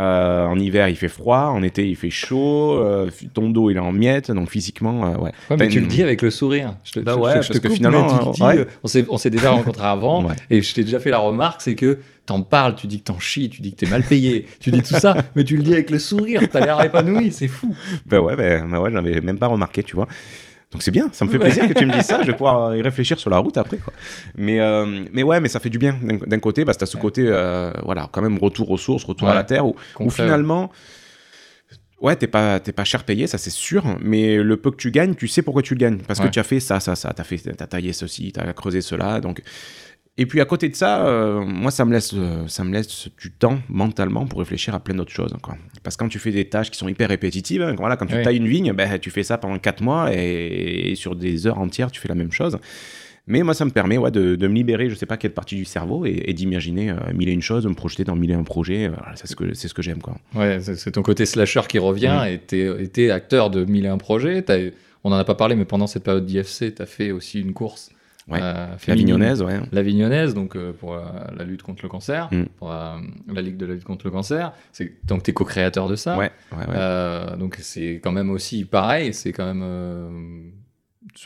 [0.00, 2.84] Euh, en hiver il fait froid, en été il fait chaud,
[3.32, 5.30] ton dos il est en miettes, donc physiquement, ouais.
[5.56, 6.74] Mais tu le dis avec le sourire.
[6.82, 9.30] Je te, Bah je- ouais, je- je parce te que coupe, finalement, dis, on s'est,
[9.30, 12.88] déjà rencontrés avant, et je t'ai déjà fait la remarque, c'est que t'en parles, tu
[12.88, 15.44] dis que t'en chies, tu dis que t'es mal payé, tu dis tout ça, mais
[15.44, 17.72] tu le dis avec le sourire, t'as l'air épanoui, c'est fou.
[18.06, 20.08] Bah ouais, bah, bah ouais, j'avais même pas remarqué, tu vois.
[20.74, 22.74] Donc c'est bien, ça me fait plaisir que tu me dises ça, je vais pouvoir
[22.76, 23.76] y réfléchir sur la route après.
[23.78, 23.92] Quoi.
[24.36, 26.96] Mais, euh, mais ouais, mais ça fait du bien d'un côté, parce que t'as ce
[26.96, 29.76] côté, euh, voilà, quand même retour aux sources, retour à la terre, où,
[30.10, 30.72] finalement,
[32.00, 35.14] ouais, t'es pas, pas cher payé, ça c'est sûr, mais le peu que tu gagnes,
[35.14, 36.26] tu sais pourquoi tu le gagnes, parce Ouais.
[36.26, 39.42] que tu as fait ça, ça, ça, t'as taillé ceci, t'as creusé cela, donc.
[40.16, 43.08] Et puis à côté de ça, euh, moi ça me laisse, euh, ça me laisse
[43.20, 45.34] du temps mentalement pour réfléchir à plein d'autres choses.
[45.42, 45.56] Quoi.
[45.82, 48.14] Parce que quand tu fais des tâches qui sont hyper répétitives, hein, voilà, quand tu
[48.14, 48.22] Oui.
[48.22, 51.58] tailles une vigne, ben, tu fais ça pendant 4 mois et, et sur des heures
[51.58, 52.58] entières tu fais la même chose.
[53.26, 55.56] Mais moi ça me permet ouais, de, de me libérer, je sais pas quelle partie
[55.56, 58.30] du cerveau, et, et d'imaginer euh, mille et une choses, de me projeter dans mille
[58.30, 58.84] et un projets.
[58.86, 60.00] euh, voilà, c'est ce que, c'est ce que j'aime.
[60.02, 60.16] Quoi.
[60.36, 62.28] Ouais, c'est, ton côté slasher qui revient, Mm.
[62.28, 64.44] et t'es, et t'es acteur de mille et un projets.
[65.02, 67.90] On en a pas parlé, mais pendant cette période d'IFC, t'as fait aussi une course.
[68.26, 68.38] Ouais.
[68.42, 69.60] euh, La vignonnaise, ouais.
[69.72, 71.02] L'Avignonnaise, donc euh, pour euh,
[71.36, 72.44] la lutte contre le cancer, Mm.
[72.56, 74.52] pour la Ligue de la lutte contre le cancer.
[74.72, 76.16] C'est, donc tu es co-créateur de ça.
[76.16, 77.36] Ouais, ouais, ouais.
[77.38, 80.52] Donc c'est quand même aussi pareil, c'est quand même...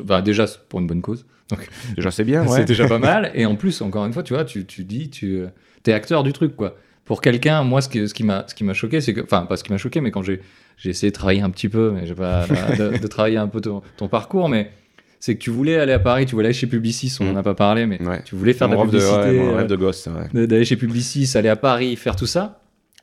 [0.05, 2.49] bah, déjà pour une bonne cause, donc Déjà c'est bien, ouais.
[2.57, 3.31] c'est déjà pas mal.
[3.35, 5.45] Et en plus, encore une fois, tu vois, tu, tu dis, tu
[5.87, 6.77] es acteur du truc, quoi.
[7.05, 9.23] Pour quelqu'un, moi, ce qui, ce qui m'a ce qui m'a choqué, c'est que...
[9.23, 10.43] Enfin, pas ce qui m'a choqué, mais quand j'ai
[10.77, 12.47] j'ai essayé de travailler un petit peu, mais j'ai pas...
[12.79, 14.71] de, de travailler un peu ton, ton parcours, mais
[15.21, 17.29] c'est que tu voulais aller à Paris, tu voulais aller chez Publicis, on Mm.
[17.31, 18.23] en a pas parlé, mais Ouais.
[18.25, 20.47] tu voulais faire de Mon la rêve de, ouais, mon euh, rêve de gosse, de-
[20.47, 22.61] d'aller chez Publicis, aller à Paris, faire tout ça.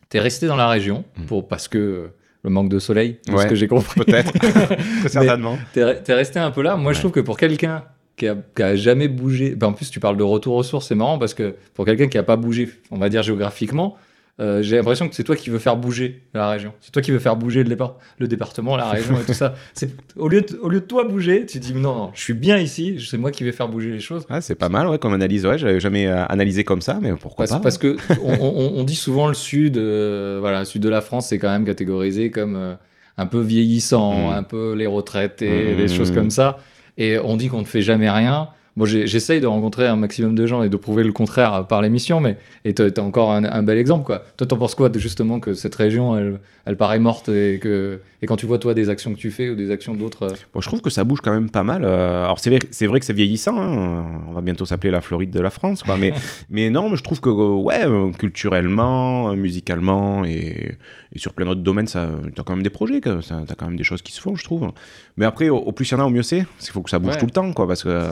[0.10, 1.26] T'es resté dans la région Mm.
[1.26, 2.10] pour parce que
[2.44, 4.01] le manque de soleil, de ce que j'ai compris.
[4.06, 4.32] Peut-être,
[5.08, 5.58] certainement.
[5.74, 6.75] T'es re- t'es resté un peu là.
[6.75, 7.84] Moi, je trouve que pour quelqu'un
[8.16, 10.88] qui a, qui a jamais bougé, ben, en plus tu parles de retour aux sources,
[10.88, 13.98] c'est marrant parce que pour quelqu'un qui a pas bougé, on va dire géographiquement,
[14.42, 16.74] euh, j'ai l'impression que c'est toi qui veux faire bouger la région.
[16.82, 19.56] C'est toi qui veux faire bouger le, départ, le département, la région et tout ça.
[19.74, 22.34] C'est au lieu de, au lieu de toi bouger, tu dis non, non, je suis
[22.34, 22.98] bien ici.
[23.10, 24.26] C'est moi qui vais faire bouger les choses.
[24.30, 25.46] Ah, c'est pas mal, ouais, comme analyse.
[25.46, 27.60] Ouais, j'avais jamais euh, analysé comme ça, mais pourquoi Parce, pas.
[27.64, 31.00] parce que on, on- on dit souvent le sud, euh, voilà, le sud de la
[31.02, 32.76] France, c'est quand même catégorisé comme euh,
[33.18, 34.34] un peu vieillissant, Mm.
[34.34, 35.78] un peu les retraités, Mm.
[35.78, 36.58] des choses comme ça.
[36.98, 38.50] Et on dit qu'on ne fait jamais rien.
[38.83, 42.20] J'ai- j'essaye de rencontrer un maximum de gens et de prouver le contraire par l'émission,
[42.20, 44.24] mais et t'as encore un, un bel exemple, quoi.
[44.35, 48.01] Toi, t'en penses quoi de justement que cette région, elle, elle paraît morte et que
[48.22, 50.33] et quand tu vois toi des actions que tu fais ou des actions d'autres, euh,
[50.53, 51.83] Bon, je trouve que ça bouge quand même pas mal.
[51.85, 53.55] euh, alors c'est vrai, c'est vrai que c'est vieillissant.
[53.57, 55.96] hein, On va bientôt s'appeler la Floride de la France, quoi.
[55.98, 56.11] Mais,
[56.50, 57.85] mais non, mais je trouve que euh, ouais,
[58.18, 60.77] culturellement, musicalement et,
[61.14, 63.22] et sur plein d'autres domaines, ça, t'as quand même des projets, t'as
[63.57, 64.72] quand même des choses qui se font, je trouve.
[65.18, 66.46] Mais après, au, au plus il y en a, au mieux c'est.
[66.61, 67.20] Il faut que ça bouge Ouais.
[67.20, 68.11] tout le temps, quoi, parce que euh,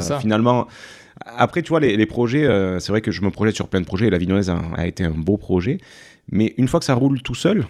[1.26, 3.80] Après, tu vois, les, les projets, euh, c'est vrai que je me projette sur plein
[3.82, 5.78] de projets et la Vignoise a, a été un beau projet.
[6.32, 7.66] Mais une fois que ça roule tout seul,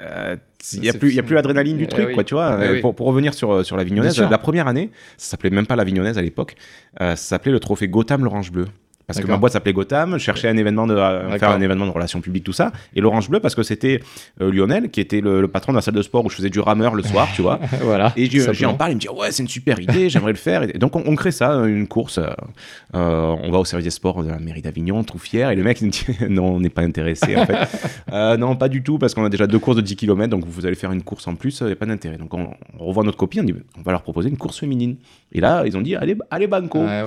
[0.00, 0.36] euh,
[0.72, 2.14] il n'y a plus, y a plus l'adrénaline du Eh truc, oui.
[2.14, 2.58] quoi, tu vois.
[2.60, 2.80] Eh Euh, oui.
[2.80, 5.84] pour, pour revenir sur, sur la Vignonnaise, la première année, ça s'appelait même pas la
[5.84, 6.56] Vignonnaise à l'époque,
[7.00, 8.66] euh, ça s'appelait le trophée Gotham l'Orange Bleu.
[9.14, 11.86] Parce que ma boîte s'appelait Gotham, je cherchais un événement de euh, faire un événement
[11.86, 14.00] de relations publiques tout ça, et l'Orange Bleu parce que c'était
[14.40, 16.50] euh, Lionel qui était le, le patron de la salle de sport où je faisais
[16.50, 17.58] du rameur le soir, tu vois.
[17.82, 18.12] voilà.
[18.16, 20.62] Et j'y en parle, il me dit ouais c'est une super idée, j'aimerais le faire.
[20.62, 22.18] Et donc on, on crée ça, une course.
[22.18, 22.26] euh,
[22.94, 25.50] euh, on va au service des sports de la mairie d'Avignon, on trouve fier.
[25.50, 27.56] Et le mec il me dit non on n'est pas intéressé en fait.
[28.12, 30.44] Euh, non pas du tout parce qu'on a déjà deux courses de 10 km donc
[30.44, 32.16] vous allez faire une course en plus, il n'y a pas d'intérêt.
[32.16, 34.96] Donc on, on revoit notre copie, on dit on va leur proposer une course féminine.
[35.32, 36.80] Et là ils ont dit allez allez banco.
[36.80, 37.02] Ouais.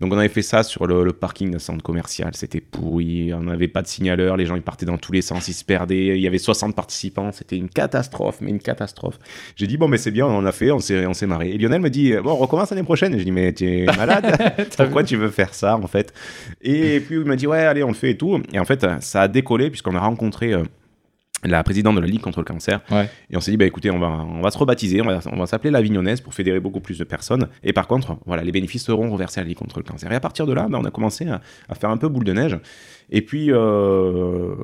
[0.00, 3.42] Donc on avait fait ça sur le, le parking d'un centre commercial, c'était pourri, on
[3.42, 6.16] n'avait pas de signaleur, les gens ils partaient dans tous les sens, ils se perdaient,
[6.16, 9.18] il y avait 60 participants, c'était une catastrophe, mais une catastrophe.
[9.56, 11.50] J'ai dit bon mais c'est bien, on en a fait, on s'est on s'est marré.
[11.50, 13.14] Et Lionel me dit bon on recommence l'année prochaine.
[13.14, 14.66] Et je dis mais tu es malade?
[14.76, 16.12] Pourquoi tu veux faire ça en fait?
[16.62, 18.40] Et puis il m'a dit ouais allez on le fait et tout.
[18.52, 20.52] Et en fait ça a décollé puisqu'on a rencontré...
[20.52, 20.64] euh,
[21.44, 22.80] la présidente de la Ligue contre le cancer.
[22.90, 23.08] Ouais.
[23.30, 25.36] Et on s'est dit, bah, écoutez, on va, on va se rebaptiser, on va, on
[25.38, 27.48] va s'appeler l'Avignonnaise pour fédérer beaucoup plus de personnes.
[27.62, 30.10] Et par contre, voilà, les bénéfices seront reversés à la Ligue contre le cancer.
[30.10, 32.24] Et à partir de là, bah, on a commencé à, à faire un peu boule
[32.24, 32.58] de neige.
[33.10, 34.54] Et puis, euh,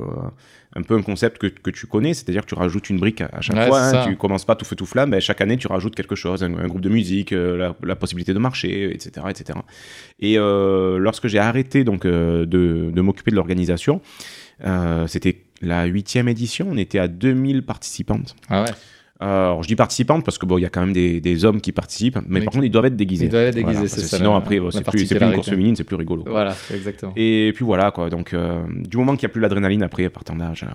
[0.74, 3.40] un peu un concept que, que tu connais, c'est-à-dire que tu rajoutes une brique à,
[3.40, 3.80] chaque Ouais, fois.
[3.82, 6.42] hein, tu commences pas tout feu tout flamme, mais chaque année, tu rajoutes quelque chose,
[6.42, 9.26] un, un groupe de musique, euh, la, la possibilité de marcher, etc.
[9.28, 9.58] etc.
[10.18, 14.00] Et euh, lorsque j'ai arrêté donc, de, de m'occuper de l'organisation,
[14.64, 18.34] euh, c'était la huitième édition, on était à 2000 participantes.
[18.48, 18.70] Ah ouais.
[19.22, 21.44] Euh, alors, je dis participantes parce que bon, il y a quand même des, des
[21.44, 23.26] hommes qui participent, mais par contre, ils doivent être déguisés.
[23.26, 25.84] ils doivent être déguisés, Voilà, c'est ça, Sinon, après, c'est plus, une course féminine, c'est
[25.84, 26.24] plus rigolo.
[26.24, 26.32] quoi.
[26.32, 27.12] Voilà, exactement.
[27.14, 28.10] Et puis voilà, quoi.
[28.10, 30.66] Donc, euh, du moment qu'il n'y a plus l'adrénaline après, à partir d'âge,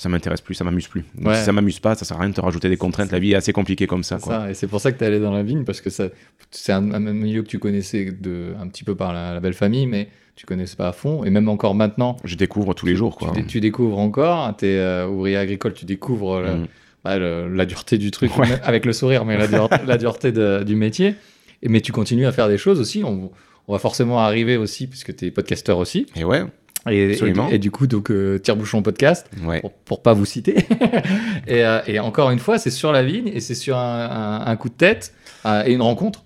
[0.00, 1.04] ça m'intéresse plus, ça m'amuse plus.
[1.14, 1.36] Donc, Ouais.
[1.36, 3.12] si ça m'amuse pas, ça sert à rien de te rajouter des contraintes.
[3.12, 4.32] La vie est assez compliquée comme ça, C'est quoi.
[4.40, 6.72] ça, et c'est pour ça que tu es allé dans la vigne, parce que c'est
[6.72, 9.86] un, un milieu que tu connaissais de, un petit peu par la, la belle famille,
[9.86, 11.22] mais tu connaissais pas à fond.
[11.24, 13.32] Et même encore maintenant, Je découvre tous les jours, quoi.
[13.34, 16.66] tu, dé- tu découvres encore, tu es ouvrier agricole, tu découvres le- Mm.
[17.04, 18.46] bah, le- la dureté du truc, Ouais.
[18.62, 21.14] avec le sourire, mais la, dur- la dureté de- du métier.
[21.62, 23.04] Et, mais tu continues à faire des choses aussi.
[23.04, 23.30] On,
[23.68, 26.06] on va forcément arriver aussi, puisque tu es podcasteur aussi.
[26.16, 26.42] Et ouais,
[26.88, 27.48] Et, et, Absolument.
[27.50, 29.60] et du coup, donc, euh, Tire-Bouchon Podcast, ouais.
[29.60, 30.56] pour, pour pas vous citer.
[31.46, 34.46] et, euh, et encore une fois, c'est sur la vigne et c'est sur un, un-
[34.46, 35.12] un coup de tête
[35.46, 36.24] euh, et une rencontre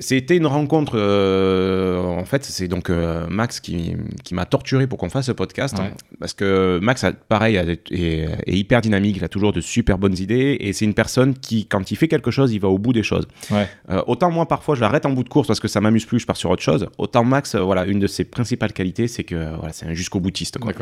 [0.00, 0.92] c'était une rencontre.
[0.96, 5.32] euh, en fait, c'est donc euh, Max qui, qui m'a torturé pour qu'on fasse ce
[5.32, 5.76] podcast.
[5.78, 5.84] Ouais.
[5.86, 9.16] hein, parce que Max, a, pareil, a- est, est hyper dynamique.
[9.16, 10.56] Il a toujours de super bonnes idées.
[10.60, 13.02] Et c'est une personne qui, quand il fait quelque chose, il va au bout des
[13.02, 13.26] choses.
[13.50, 13.68] Ouais.
[13.90, 16.20] Euh, autant moi, parfois, je l'arrête en bout de course parce que ça m'amuse plus,
[16.20, 16.86] je pars sur autre chose.
[16.98, 20.58] Autant Max, voilà, une de ses principales qualités, c'est que voilà, c'est un jusqu'au boutiste.
[20.58, 20.72] Quoi.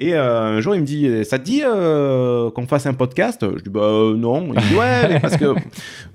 [0.00, 1.62] Et un jour, il me dit Ça te dit
[2.54, 3.44] qu'on fasse un podcast?
[3.56, 3.80] Je dis Bah
[4.16, 4.44] non.
[4.46, 5.54] Il me dit Ouais, mais parce que.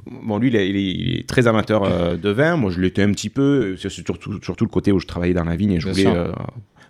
[0.05, 2.55] Bon, lui, il est, il est- il est très amateur euh, de vin.
[2.57, 3.75] Moi, je l'étais un petit peu.
[3.77, 6.31] C'est surtout, surtout le côté où je travaillais dans la vigne et je Bien voulais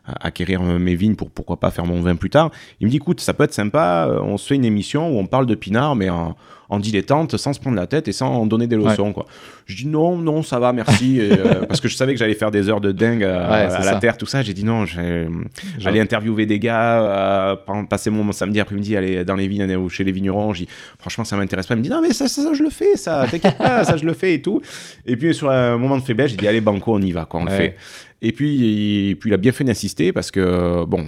[0.05, 2.51] acquérir euh, mes vignes pour pourquoi pas faire mon vin plus tard.
[2.79, 4.07] Il me dit Écoute, ça peut être sympa.
[4.09, 6.35] euh, On se fait une émission où on parle de pinard, mais en,
[6.69, 9.13] en dilettante, sans se prendre la tête et sans en donner des leçons.
[9.13, 9.25] Quoi.
[9.65, 11.19] Je dis Non, non, ça va, merci.
[11.19, 13.69] Et, euh, parce que je savais que j'allais faire des heures de dingue à, Ouais,
[13.69, 14.41] c'est à la terre, tout ça.
[14.41, 15.03] J'ai dit Non, Genre-
[15.85, 19.77] aller interviewer des gars, euh, pa- passer mon samedi après-midi, aller dans les vignes aller
[19.89, 20.53] chez les vignerons.
[20.53, 21.75] Je dis, franchement, ça m'intéresse pas.
[21.75, 23.95] Il me dit, non, mais ça, ça, ça, je le fais, ça, t'inquiète pas, ça,
[23.97, 24.61] je le fais et tout.
[25.05, 27.39] Et puis, sur un moment de faiblesse, j'ai dit, allez, banco, on y va, quoi,
[27.41, 27.75] on le fait.
[28.25, 31.07] Et puis, et puis, il a bien fait d'insister parce que, bon,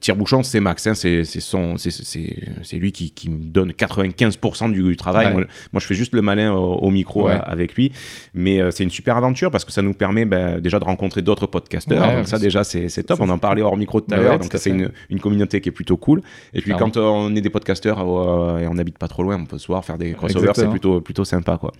[0.00, 5.26] tire-bouchon, c'est Max, hein, c'est lui qui, qui me donne 95% du travail.
[5.26, 5.32] Ouais.
[5.34, 5.42] Moi,
[5.74, 7.32] moi, je fais juste le malin au, au micro Ouais.
[7.34, 7.92] euh, avec lui.
[8.34, 11.20] Mais euh, c'est une super aventure parce que ça nous permet ben, déjà de rencontrer
[11.22, 12.08] d'autres podcasteurs.
[12.08, 13.20] Ouais, donc, ça, déjà, c'est top.
[13.20, 14.38] On en parlait hors micro tout à l'heure.
[14.38, 16.20] donc, c'est une, une communauté qui est plutôt cool.
[16.54, 16.90] Et puis, Clairement.
[16.90, 19.66] quand on est des podcasteurs euh, et on n'habite pas trop loin, on peut se
[19.66, 20.52] voir faire des crossovers.
[20.54, 21.72] C'est plutôt, plutôt sympa, quoi.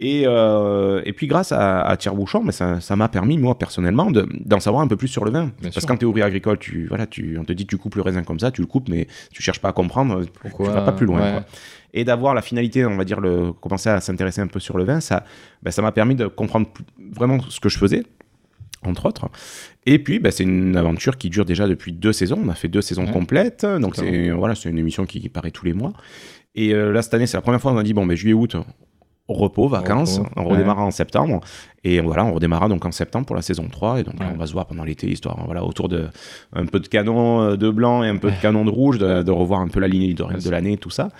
[0.00, 4.12] Et, euh, et puis grâce à, à Tire-Bouchon, mais ça ça m'a permis, moi personnellement,
[4.12, 5.46] de- d'en savoir un peu plus sur le vin.
[5.46, 5.82] Bien Parce sûr.
[5.82, 8.02] que quand tu es ouvrier agricole, tu, voilà, tu, on te dit tu coupes le
[8.02, 10.82] raisin comme ça, tu le coupes, mais tu cherches pas à comprendre, Pourquoi tu vas
[10.82, 11.20] pas plus loin.
[11.20, 11.32] ouais.
[11.32, 11.44] quoi.
[11.94, 14.84] Et d'avoir la finalité, on va dire, le, commencer à s'intéresser un peu sur le
[14.84, 15.24] vin, ça
[15.64, 16.68] ben, ça m'a permis de comprendre
[17.12, 18.04] vraiment ce que je faisais
[18.82, 19.28] entre autres.
[19.84, 22.40] Et puis, ben, c'est une aventure qui dure déjà depuis deux saisons.
[22.44, 23.10] On a fait deux saisons Ouais.
[23.10, 23.66] complètes.
[23.66, 25.92] Donc, c'est voilà, c'est une émission qui, qui paraît tous les mois.
[26.54, 28.54] Et euh, là, cette année, c'est la première fois qu'on a dit bon, ben, juillet-août,
[29.28, 30.18] repos, vacances.
[30.18, 30.52] Repos, on ouais.
[30.52, 31.40] redémarra en septembre.
[31.84, 34.00] Et voilà, on redémarra donc en septembre pour la saison 3.
[34.00, 36.08] Et donc, là, on va se voir pendant l'été, histoire, voilà, autour de
[36.54, 39.22] un peu de canon euh, de blanc et un peu de canon de rouge, de,
[39.22, 41.10] de revoir un peu la ligne de l'année, tout ça.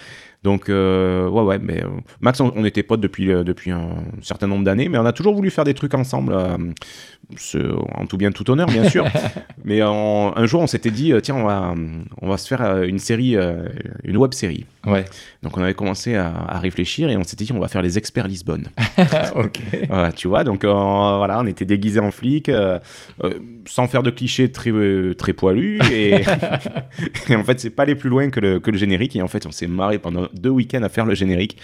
[0.44, 1.88] Donc, euh, ouais, ouais, mais euh,
[2.20, 5.12] Max, on, on était potes depuis, euh, depuis un certain nombre d'années, mais on a
[5.12, 6.33] toujours voulu faire des trucs ensemble,
[7.37, 9.05] ce- en tout bien, tout honneur, bien sûr.
[9.64, 11.74] mais un jour, on s'était dit, tiens, on va,
[12.22, 13.37] on va se faire une série,
[14.05, 14.64] une web série.
[14.87, 15.05] Ouais.
[15.42, 17.98] Donc, on avait commencé à, à réfléchir et on s'était dit, on va faire les
[17.98, 18.68] experts Lisbonne.
[19.35, 19.61] ok.
[20.14, 22.51] Tu vois, donc voilà, on était déguisés en flics,
[23.66, 24.70] sans faire de clichés très,
[25.16, 25.81] très poilus.
[25.92, 26.14] Et,
[27.29, 29.16] et en fait, c'est pas aller plus loin que le, que le générique.
[29.16, 31.56] Et en fait, on s'est marré pendant deux week-ends à faire le générique.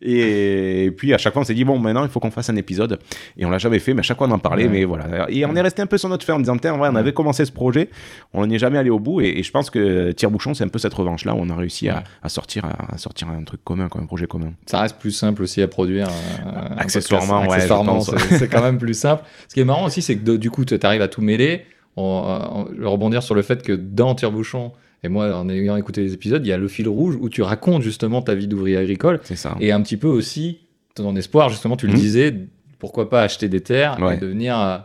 [0.00, 2.56] Et, puis, à chaque fois, on s'est dit, bon, maintenant, il faut qu'on fasse un
[2.56, 2.98] épisode.
[3.36, 4.64] Et on l'a jamais fait, mais à chaque fois, on en parlait.
[4.64, 4.70] Ouais.
[4.70, 5.26] Mais voilà.
[5.30, 7.12] Et on est resté un peu sur notre fait en disant, tiens, ouais, on avait
[7.12, 7.88] commencé ce projet,
[8.32, 9.20] on n'y est jamais allé au bout.
[9.20, 11.88] Et, et je pense que Tire-Bouchon, c'est un peu cette revanche-là où on a réussi
[11.88, 14.52] à, sortir, à, à sortir un truc commun, quoi, un projet commun.
[14.66, 16.08] Ça reste plus simple aussi à produire.
[16.08, 19.22] euh, Accessoirement, ouais, c'est c'est quand même plus simple.
[19.48, 21.64] Ce qui est marrant aussi, c'est que de- du coup, tu arrives à tout mêler.
[21.96, 24.72] On, on- je vais rebondir sur le fait que dans Tire-Bouchon,
[25.04, 27.42] et moi, en ayant écouté les épisodes, il y a le fil rouge où tu
[27.42, 29.56] racontes justement ta vie d'ouvrier agricole C'est ça.
[29.60, 30.60] et un petit peu aussi
[30.94, 31.98] ton espoir, justement, tu le Mhm.
[31.98, 32.34] disais,
[32.78, 34.16] pourquoi pas acheter des terres Ouais.
[34.16, 34.78] et devenir, euh,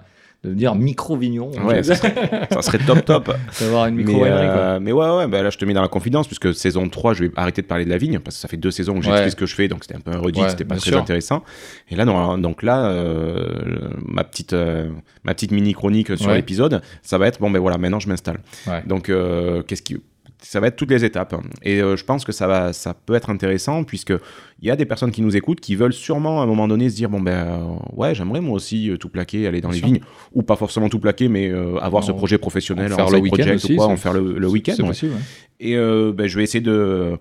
[0.44, 2.14] devenir micro-vignon, Ouais, ça serait,
[2.52, 3.36] ça serait top, top.
[3.60, 5.88] d'avoir une Mais, micro euh, mais ouais, ouais, bah là je te mets dans la
[5.90, 8.48] confidence, puisque saison 3, je vais arrêter de parler de la vigne, parce que ça
[8.48, 9.30] fait deux saisons où j'explique Ouais.
[9.32, 11.00] ce que je fais, donc c'était un peu un redit, Ouais, c'était pas très sûr.
[11.00, 11.44] intéressant.
[11.90, 14.90] Et là, non, donc là, euh, ma petite, euh,
[15.24, 18.40] ma petite mini chronique sur l'épisode, ça va être bon, ben voilà, maintenant je m'installe.
[18.86, 19.12] Donc,
[19.68, 19.98] qu'est-ce qui.
[20.42, 21.36] Ça va être toutes les étapes.
[21.64, 24.20] Et euh, je pense que ça, va, ça peut être intéressant, puisqu'il
[24.62, 26.96] y a des personnes qui nous écoutent qui veulent sûrement à un moment donné se
[26.96, 27.58] dire bon, ben euh,
[27.96, 29.88] ouais, j'aimerais moi aussi euh, tout plaquer, aller dans les sûr.
[29.88, 30.00] vignes,
[30.34, 33.78] ou pas forcément tout plaquer, mais avoir ce projet professionnel, faire le week-end aussi, ou
[33.78, 34.76] quoi, en faire le, le week-end.
[34.80, 34.90] Ouais.
[34.90, 35.10] ouais.
[35.60, 37.18] Et ben, je vais essayer de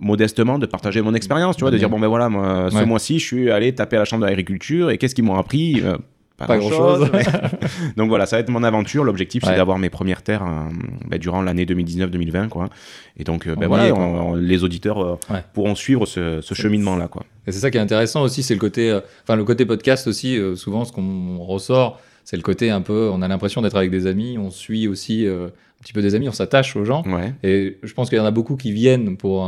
[0.00, 2.86] modestement de partager mon expérience, tu vois, de dire bon ben voilà, moi, ce Ouais.
[2.86, 5.96] mois-ci, je suis allé taper à la chambre d'agriculture et qu'est-ce qu'ils m'ont appris Euh,
[6.36, 7.10] Pas grand-chose.
[7.12, 7.22] mais-
[7.96, 9.04] Donc voilà, ça va être mon aventure.
[9.04, 10.68] L'objectif, c'est d'avoir mes premières terres euh,
[11.08, 12.68] ben, durant l'année 2019-2020, quoi.
[13.16, 15.44] Et donc, euh, voilà, est, on- on- les auditeurs euh, Ouais.
[15.52, 17.22] pourront suivre ce, ce cheminement-là, quoi.
[17.46, 20.06] Et c'est ça qui est intéressant aussi, c'est le côté, euh, enfin le côté podcast
[20.08, 20.36] aussi.
[20.36, 23.90] euh, souvent, ce qu'on ressort, c'est le côté un peu, on a l'impression d'être avec
[23.90, 25.50] des amis, on suit aussi un
[25.82, 27.02] petit peu des amis, on s'attache aux gens.
[27.06, 27.32] Ouais.
[27.44, 29.46] Et je pense qu'il y en a beaucoup qui viennent pour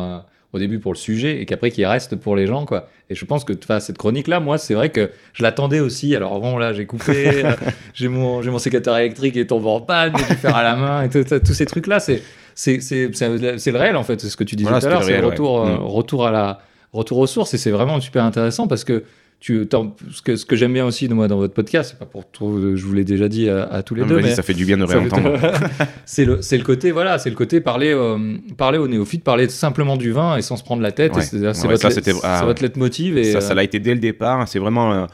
[0.52, 2.88] au début pour le sujet et qu'après qui restent pour les gens quoi.
[3.10, 6.14] Et je pense que cette chronique là, moi c'est vrai que je l'attendais aussi.
[6.16, 7.42] Alors bon là j'ai coupé,
[7.94, 10.62] j'ai mon j'ai mon sécateur électrique qui est tombé en panne, j'ai dû faire à
[10.62, 12.22] la main et tout- tout- tous ces trucs là, c'est
[12.54, 15.18] c'est le réel en fait, c'est ce que tu disais Voilà, tout à l'heure, c'est
[15.20, 15.70] retour ouais.
[15.70, 15.82] euh, Mm.
[15.86, 16.58] retour à la
[16.92, 19.04] retour aux sources et c'est vraiment super intéressant parce que
[19.38, 19.68] tu,
[20.10, 22.24] ce que, ce que j'aime bien aussi de moi dans votre podcast, c'est pas pour
[22.26, 24.64] tout, je vous l'ai déjà dit à, à tous les deux, mais ça fait du
[24.64, 25.38] bien de ça réentendre.
[26.06, 29.96] c'est le le côté voilà c'est le côté parler euh, parler aux néophytes parler simplement
[29.96, 31.22] du vin et sans se prendre la tête Ouais.
[31.22, 33.62] c'est Ouais, votre ça, let- c'était- c'est ah, votre leitmotiv et ça, euh, ça l'a
[33.62, 34.48] été dès le départ.
[34.48, 34.92] C'est vraiment.
[34.92, 35.06] euh,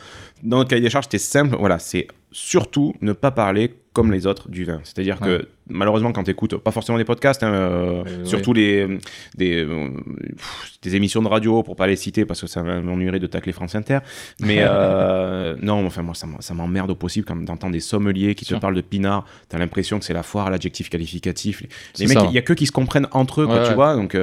[0.43, 1.57] dans notre cahier des charges, c'était simple.
[1.59, 4.81] Voilà, c'est surtout ne pas parler comme les autres du vin.
[4.85, 5.27] C'est-à-dire Ouais.
[5.39, 8.87] que malheureusement, quand tu écoutes, pas forcément des podcasts, hein, euh, Euh, surtout les,
[9.37, 9.89] des, euh,
[10.37, 13.53] pff, des émissions de radio, pour pas les citer, parce que ça m'ennuierait de tacler
[13.53, 13.99] France Inter.
[14.41, 14.65] Mais
[15.63, 18.61] non, enfin, moi, ça m'emmerde au possible quand d'entendre des sommeliers qui te Sûr.
[18.61, 19.25] parlent de pinard.
[19.49, 21.63] T'as l'impression que c'est la foire à l'adjectif qualificatif.
[21.99, 23.95] Les, mecs, il y a que qui se comprennent entre eux, quoi, tu vois.
[23.97, 24.17] Donc.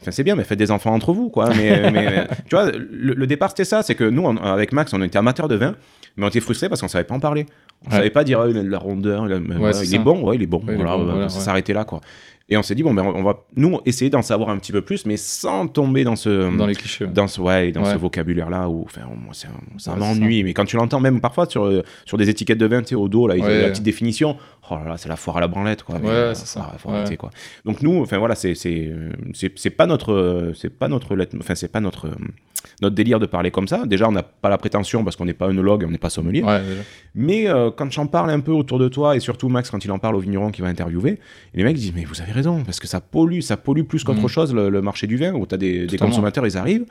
[0.00, 1.48] Enfin, c'est bien, mais faites des enfants entre vous, quoi.
[1.54, 3.84] Mais, mais tu vois, le, le départ, c'était ça.
[3.84, 5.76] C'est que nous, on- avec Max, on était amateurs de vin,
[6.16, 7.46] mais on était frustrés parce qu'on savait pas en parler.
[7.86, 7.96] On Ouais.
[7.96, 9.98] savait pas dire, ah, il a de la rondeur, il, a- voilà, c'est il est
[9.98, 10.58] bon, ouais, il est bon.
[10.58, 11.44] Ouais, il est voilà, bon, on va voilà, ça ouais.
[11.44, 12.00] s'arrêter là, quoi.
[12.48, 14.82] Et on s'est dit, bon, ben, on va, nous, essayer d'en savoir un petit peu
[14.82, 16.54] plus, mais sans tomber dans ce.
[16.56, 17.10] dans les clichés ouais.
[17.10, 17.96] Dans ce, ouais, dans ce Ouais.
[17.96, 19.00] vocabulaire-là où, enfin,
[19.32, 20.44] c'est un- Ouais, m'ennuie.
[20.44, 22.94] Mais quand tu l'entends même parfois sur, euh, sur des étiquettes de vin, tu sais,
[22.94, 23.62] au dos, là, ils ont Ouais.
[23.62, 24.36] la petite définition.
[24.74, 25.98] Oh là là, c'est la foire à la branlette, quoi.
[26.00, 26.72] Mais, Ouais, euh, c'est ça.
[26.78, 26.96] faut Ouais.
[26.98, 27.30] arrêter, quoi.
[27.64, 28.54] Donc nous, enfin voilà, c'est
[29.76, 32.08] pas notre c'est pas notre lettre- enfin c'est pas notre
[32.80, 33.84] notre délire de parler comme ça.
[33.86, 36.42] Déjà, on n'a pas la prétention parce qu'on n'est pas œnologue, on n'est pas sommelier.
[36.42, 36.60] Ouais.
[37.14, 39.90] Mais euh, quand j'en parle un peu autour de toi et surtout Max quand il
[39.90, 41.18] en parle au vigneron qui va interviewer,
[41.54, 44.20] les mecs disent mais vous avez raison parce que ça pollue, ça pollue plus qu'autre
[44.20, 44.28] Mhm.
[44.28, 46.86] chose le, le marché du vin où tu as des, consommateurs, ils arrivent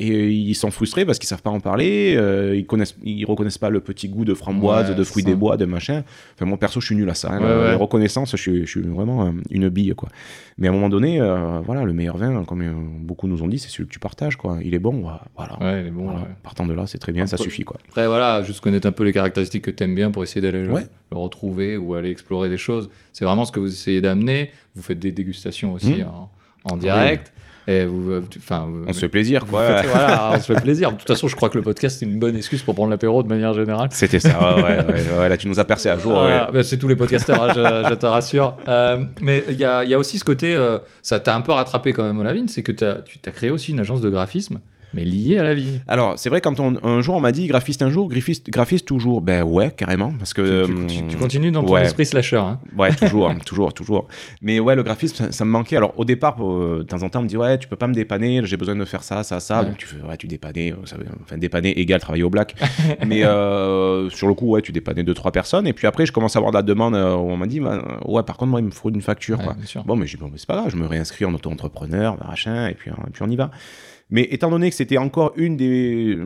[0.00, 3.24] et euh, ils sont frustrés parce qu'ils savent pas en parler, euh, ils connaissent ils
[3.24, 6.04] reconnaissent pas le petit goût de framboise, Ouais, de fruits des bois, de machin.
[6.34, 7.32] Enfin moi perso, je suis nul à ça.
[7.32, 7.40] hein.
[7.40, 10.08] Ouais, reconnaissance, je suis, je suis vraiment euh, une bille quoi.
[10.56, 11.18] Mais à un moment donné,
[11.64, 12.62] voilà, le meilleur vin comme
[13.02, 14.58] beaucoup nous ont dit, c'est celui que tu partages quoi.
[14.62, 15.04] Il est bon,
[15.36, 15.58] voilà.
[15.60, 16.04] Ouais, il est bon.
[16.10, 16.26] Voilà.
[16.42, 17.78] Partant de là, c'est très bien, ça suffit quoi.
[17.88, 20.64] Après, voilà, juste connaître un peu les caractéristiques que tu aimes bien pour essayer d'aller
[20.64, 20.72] le-
[21.10, 22.90] retrouver ou aller explorer des choses.
[23.12, 24.50] C'est vraiment ce que vous essayez d'amener.
[24.74, 26.06] Vous faites des dégustations aussi Mhm.
[26.06, 26.30] en,
[26.64, 27.32] en direct.
[27.70, 29.66] Et vous, euh, enfin, On se fait plaisir quoi.
[29.82, 30.90] faites- voilà, on se fait plaisir.
[30.90, 33.22] De toute façon, je crois que le podcast, c'est une bonne excuse pour prendre l'apéro
[33.22, 33.90] de manière générale.
[33.92, 36.12] C'était ça, ouais, ouais, ouais, là tu nous as percé à jour.
[36.14, 38.56] Voilà, bah, c'est tous les podcasteurs, hein, je, je te rassure.
[38.68, 41.42] Euh, mais il y a, il y a aussi ce côté, euh, ça t'a un
[41.42, 44.08] peu rattrapé quand même, Olavine, c'est que t'as- tu as créé aussi une agence de
[44.08, 44.60] graphisme,
[44.94, 45.80] mais liée à la vie.
[45.86, 48.86] Alors, c'est vrai, quand on, un jour on m'a dit graphiste un jour, graphiste, graphiste
[48.86, 49.20] toujours.
[49.20, 50.12] Ben ouais, carrément.
[50.18, 50.66] Parce que.
[50.66, 51.82] Tu, tu- tu- tu continues dans ton ouais.
[51.82, 52.36] esprit slasher.
[52.36, 52.58] Hein.
[52.76, 54.08] Ouais, toujours, toujours, toujours.
[54.42, 55.76] Mais ouais, le graphisme, ça, ça me manquait.
[55.76, 57.86] Alors, au départ, euh, de temps en temps, on me dit, ouais, tu peux pas
[57.86, 59.60] me dépanner, j'ai besoin de faire ça, ça, ça.
[59.60, 59.66] Ouais.
[59.66, 62.54] Donc, tu fais, ouais, tu dépannais, euh, ça enfin, dépanner égale travailler au black.
[63.06, 65.66] Mais euh, sur le coup, ouais, tu dépannais deux, trois personnes.
[65.66, 67.60] Et puis après, je commence à avoir de la demande euh, où on m'a dit,
[67.60, 69.82] bah, ouais, par contre, moi, il me faut une facture, Ouais, quoi.
[69.84, 72.68] Bon, mais j'ai dit, bon, mais c'est pas grave, je me réinscris en auto-entrepreneur, machin,
[72.68, 73.50] et puis, et puis on y va.
[74.10, 76.16] Mais étant donné que c'était encore une des,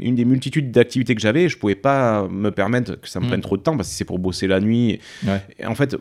[0.00, 3.28] une des multitudes d'activités que j'avais, je pouvais pas me permettre que ça me Mm.
[3.28, 4.98] prenne trop de temps, parce que c'est pour bosser la nuit.
[5.26, 5.40] Ouais.
[5.58, 5.96] Et en fait,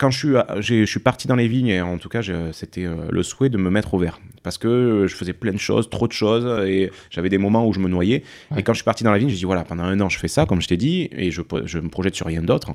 [0.00, 0.18] quand je
[0.62, 3.58] suis, je parti dans les vignes, et en tout cas, c'était euh, le souhait de
[3.58, 4.18] me mettre au vert.
[4.42, 7.74] Parce que je faisais plein de choses, trop de choses, et j'avais des moments où
[7.74, 8.22] je me noyais.
[8.50, 8.60] Ouais.
[8.60, 10.18] Et quand je suis parti dans la vigne, j'ai dit, voilà, pendant un an, je
[10.18, 12.68] fais ça, comme je t'ai dit, et je, je me projette sur rien d'autre.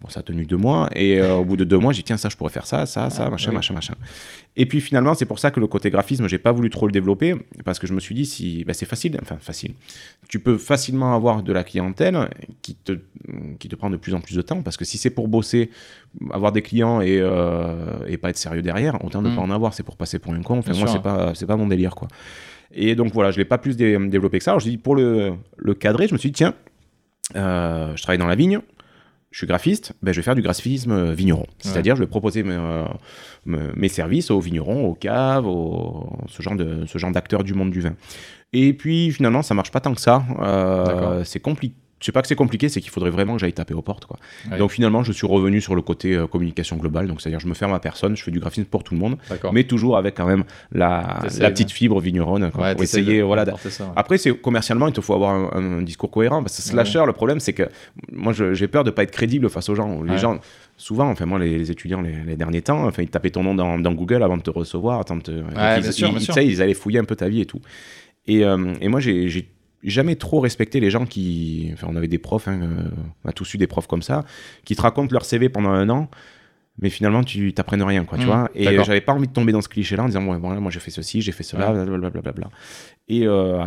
[0.00, 2.04] Bon, ça a tenu deux mois, et euh, au bout de deux mois, j'ai dit,
[2.04, 3.56] tiens, ça, je pourrais faire ça, ça, ça, Ah, machin, oui.
[3.56, 3.94] machin, machin.
[4.56, 6.92] Et puis finalement, c'est pour ça que le côté graphisme, j'ai pas voulu trop le
[6.92, 7.34] développer,
[7.66, 9.74] parce que je me suis dit, si, bah, c'est facile, enfin, facile.
[10.28, 12.30] Tu peux facilement avoir de la clientèle
[12.62, 12.92] qui te,
[13.58, 15.70] qui te prend de plus en plus de temps, parce que si c'est pour bosser,
[16.32, 19.34] avoir des clients et, euh, et pas être sérieux derrière, autant ne Mm.
[19.36, 20.58] pas en avoir, c'est pour passer pour un con.
[20.58, 22.08] Enfin, Bien moi, c'est pas, c'est pas mon délire, quoi.
[22.72, 24.52] Et donc voilà, je l'ai pas plus dé- développé que ça.
[24.52, 26.54] Alors je dis pour le, le cadrer, je me suis dit tiens,
[27.36, 28.60] euh, je travaille dans la vigne,
[29.32, 31.46] je suis graphiste, ben, je vais faire du graphisme euh, vigneron.
[31.58, 32.56] C'est-à-dire je vais proposer mes,
[33.44, 37.94] me- mes services aux vignerons, aux caves, aux, ce genre d'acteurs du monde du vin.
[38.52, 40.22] Et puis finalement ça marche pas tant que ça.
[40.40, 41.74] Euh, c'est compliqué.
[42.00, 44.06] C'est pas que c'est compliqué, c'est qu'il faudrait vraiment que j'aille taper aux portes.
[44.06, 44.18] Quoi.
[44.50, 44.58] Ouais.
[44.58, 47.06] Donc finalement, je suis revenu sur le côté euh, communication globale.
[47.06, 49.16] Donc c'est-à-dire, je me ferme à personne, je fais du graphisme pour tout le monde,
[49.52, 53.18] mais toujours avec quand même la, petite fibre vigneronne quoi, Ouais, pour t'essayes essayer.
[53.18, 53.90] de Voilà, ça, ouais.
[53.96, 56.42] Après, c'est commercialement, il te faut avoir un, un discours cohérent.
[56.42, 57.68] Parce que slasher, le problème, c'est que
[58.12, 60.02] moi, j'ai peur de pas être crédible face aux gens.
[60.02, 60.18] Les Ouais.
[60.18, 60.40] gens,
[60.76, 63.54] souvent, enfin moi, les, les étudiants, les, les derniers temps, enfin, ils tapaient ton nom
[63.54, 66.34] dans, dans Google avant de te recevoir, avant de te, ils, bien sûr, ils- sûr.
[66.34, 67.60] sais, ils allaient fouiller un peu ta vie et tout.
[68.26, 69.48] Et, euh, et moi, j'ai
[69.82, 72.82] jamais trop respecté les gens qui, enfin, on avait des profs, hein, euh,
[73.24, 74.24] on a tous eu des profs comme ça,
[74.64, 76.08] qui te racontent leur CV pendant un an.
[76.82, 78.50] Mais finalement, tu t'apprennes rien, quoi, tu Hmm, vois.
[78.54, 80.80] Et j'avais pas envie de tomber dans ce cliché-là en disant, ouais, voilà, moi j'ai
[80.80, 82.08] fait ceci, j'ai fait cela, blablabla.
[82.10, 82.48] blablabla.
[83.12, 83.60] Et euh,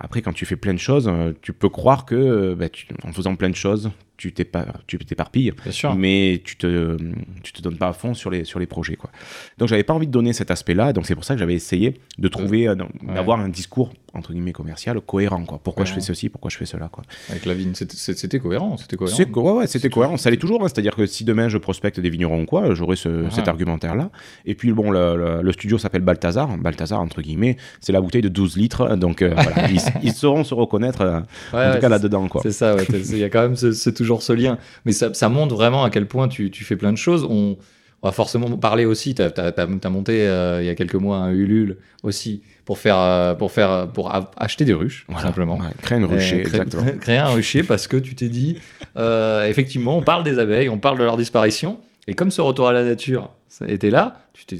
[0.00, 2.86] après, quand tu fais plein de choses, euh, tu peux croire que, euh, bah, tu-
[3.02, 5.96] en faisant plein de choses, tu t'épa- tu t'éparpilles, Bien sûr.
[5.96, 6.96] mais tu te,
[7.42, 9.10] tu te donnes pas à fond sur les, sur les projets, quoi.
[9.58, 11.98] Donc, j'avais pas envie de donner cet aspect-là, donc c'est pour ça que j'avais essayé
[12.18, 15.58] de trouver, euh, d'avoir un discours, entre guillemets, commercial cohérent, quoi.
[15.58, 17.02] Pourquoi je fais ceci, pourquoi je fais cela, quoi.
[17.28, 18.76] Avec la vigne, c'était- c'était cohérent.
[18.76, 19.16] C'était cohérent.
[19.16, 20.16] C'est- ouais, ouais, c'était cohérent.
[20.16, 20.62] Ça l'est toujours.
[20.62, 20.68] hein.
[20.68, 23.30] C'est-à-dire que si demain je prospecte des vignerons ou quoi, j'aurai ce- Ah.
[23.32, 24.10] cet argumentaire-là.
[24.46, 26.56] Et puis, bon, le, le- le studio s'appelle Balthazar.
[26.56, 28.83] Balthazar, entre guillemets, c'est la bouteille de 12 litres.
[28.96, 31.20] Donc, euh, voilà, ils, ils sauront se reconnaître, euh,
[31.52, 32.28] Ouais, en ouais, tout cas là-dedans.
[32.42, 34.58] C'est ça, il y a quand même ce- c'est toujours ce lien.
[34.84, 37.24] Mais ça, ça montre vraiment à quel point tu, tu fais plein de choses.
[37.28, 37.56] On,
[38.02, 39.14] on va forcément parler aussi.
[39.14, 43.34] Tu as, monté euh, il y a quelques mois un Ulule aussi pour faire, euh,
[43.34, 45.26] pour faire, pour acheter des ruches, Voilà.
[45.26, 45.56] simplement.
[45.58, 46.84] Ouais, créer une rucher, créer, exactement.
[47.00, 48.58] créer un rucher parce que tu t'es dit,
[48.96, 51.78] euh, effectivement, on parle des abeilles, on parle de leur disparition.
[52.06, 53.30] Et comme ce retour à la nature
[53.66, 54.56] était là, tu t'es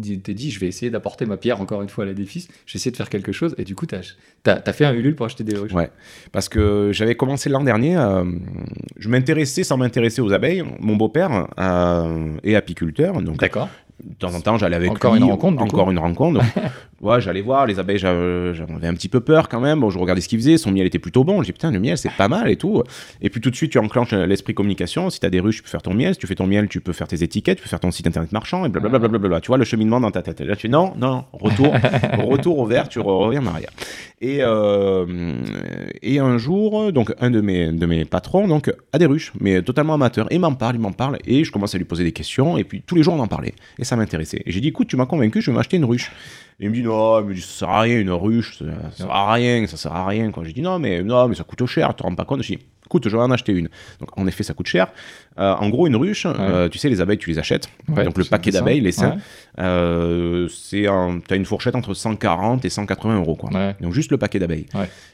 [0.00, 2.48] t'es- dit, je vais essayer d'apporter ma pierre encore une fois à l'édifice.
[2.66, 3.54] Je vais essayer de faire quelque chose.
[3.58, 5.72] Et du coup, tu as, fait un Ulule pour acheter des ruches.
[5.72, 5.90] Ouais,
[6.32, 8.24] parce que j'avais commencé l'an dernier, euh,
[8.98, 10.64] je m'intéressais sans m'intéresser aux abeilles.
[10.80, 13.68] Mon beau-père euh, est apiculteur, donc D'accord.
[14.04, 15.20] De temps en temps, j'allais avec Encore lui.
[15.22, 15.90] une rencontre, Encore coup.
[15.90, 16.40] une rencontre.
[16.54, 16.62] Donc,
[17.00, 17.98] ouais, j'allais voir les abeilles.
[17.98, 19.80] j'avais un petit peu peur quand même.
[19.80, 20.56] Bon, je regardais ce qu'il faisait.
[20.56, 21.40] Son miel était plutôt bon.
[21.42, 22.82] Je dis putain, le miel c'est pas mal et tout.
[23.20, 25.10] Et puis tout de suite, tu enclenches l'esprit communication.
[25.10, 26.14] Si tu as des ruches, tu peux faire ton miel.
[26.14, 28.06] Si tu fais ton miel, tu peux faire tes étiquettes, tu peux faire ton site
[28.06, 28.98] internet marchand et blablabla.
[29.08, 29.40] blablabla.
[29.40, 30.40] Tu vois le cheminement dans ta tête.
[30.40, 31.74] Et là, tu non, non, retour,
[32.24, 32.88] retour au vert.
[32.88, 33.70] Tu re- reviens en arrière.
[34.20, 35.34] Et euh,
[36.02, 39.62] et un jour, donc un de mes de mes patrons, donc a des ruches, mais
[39.62, 40.26] totalement amateur.
[40.32, 42.58] Et il m'en parle, il m'en parle, et je commence à lui poser des questions.
[42.58, 44.42] Et puis tous les jours, on en parlait, et ça m'intéressait.
[44.44, 46.12] Et j'ai dit, écoute, tu m'as convaincu, je vais m'acheter une ruche.
[46.60, 49.32] Et il me dit, non, mais ça sert à rien, une ruche, ça, sert à
[49.32, 50.30] rien, ça sert à rien.
[50.42, 52.42] J'ai dit, non, mais non, mais ça coûte cher, tu te rends pas compte.
[52.42, 53.68] J'ai dit, écoute, je vais en acheter une.
[54.00, 54.88] Donc en effet, ça coûte cher.
[55.38, 57.68] Euh, en gros, une ruche, euh, tu sais, les abeilles, tu les achètes.
[57.88, 59.16] Ouais, donc le paquet d'abeilles, les seins, Ouais.
[59.60, 63.50] euh, c'est un, t'as une fourchette entre 140 et 180 euros, quoi.
[63.80, 64.66] Donc juste le paquet d'abeilles.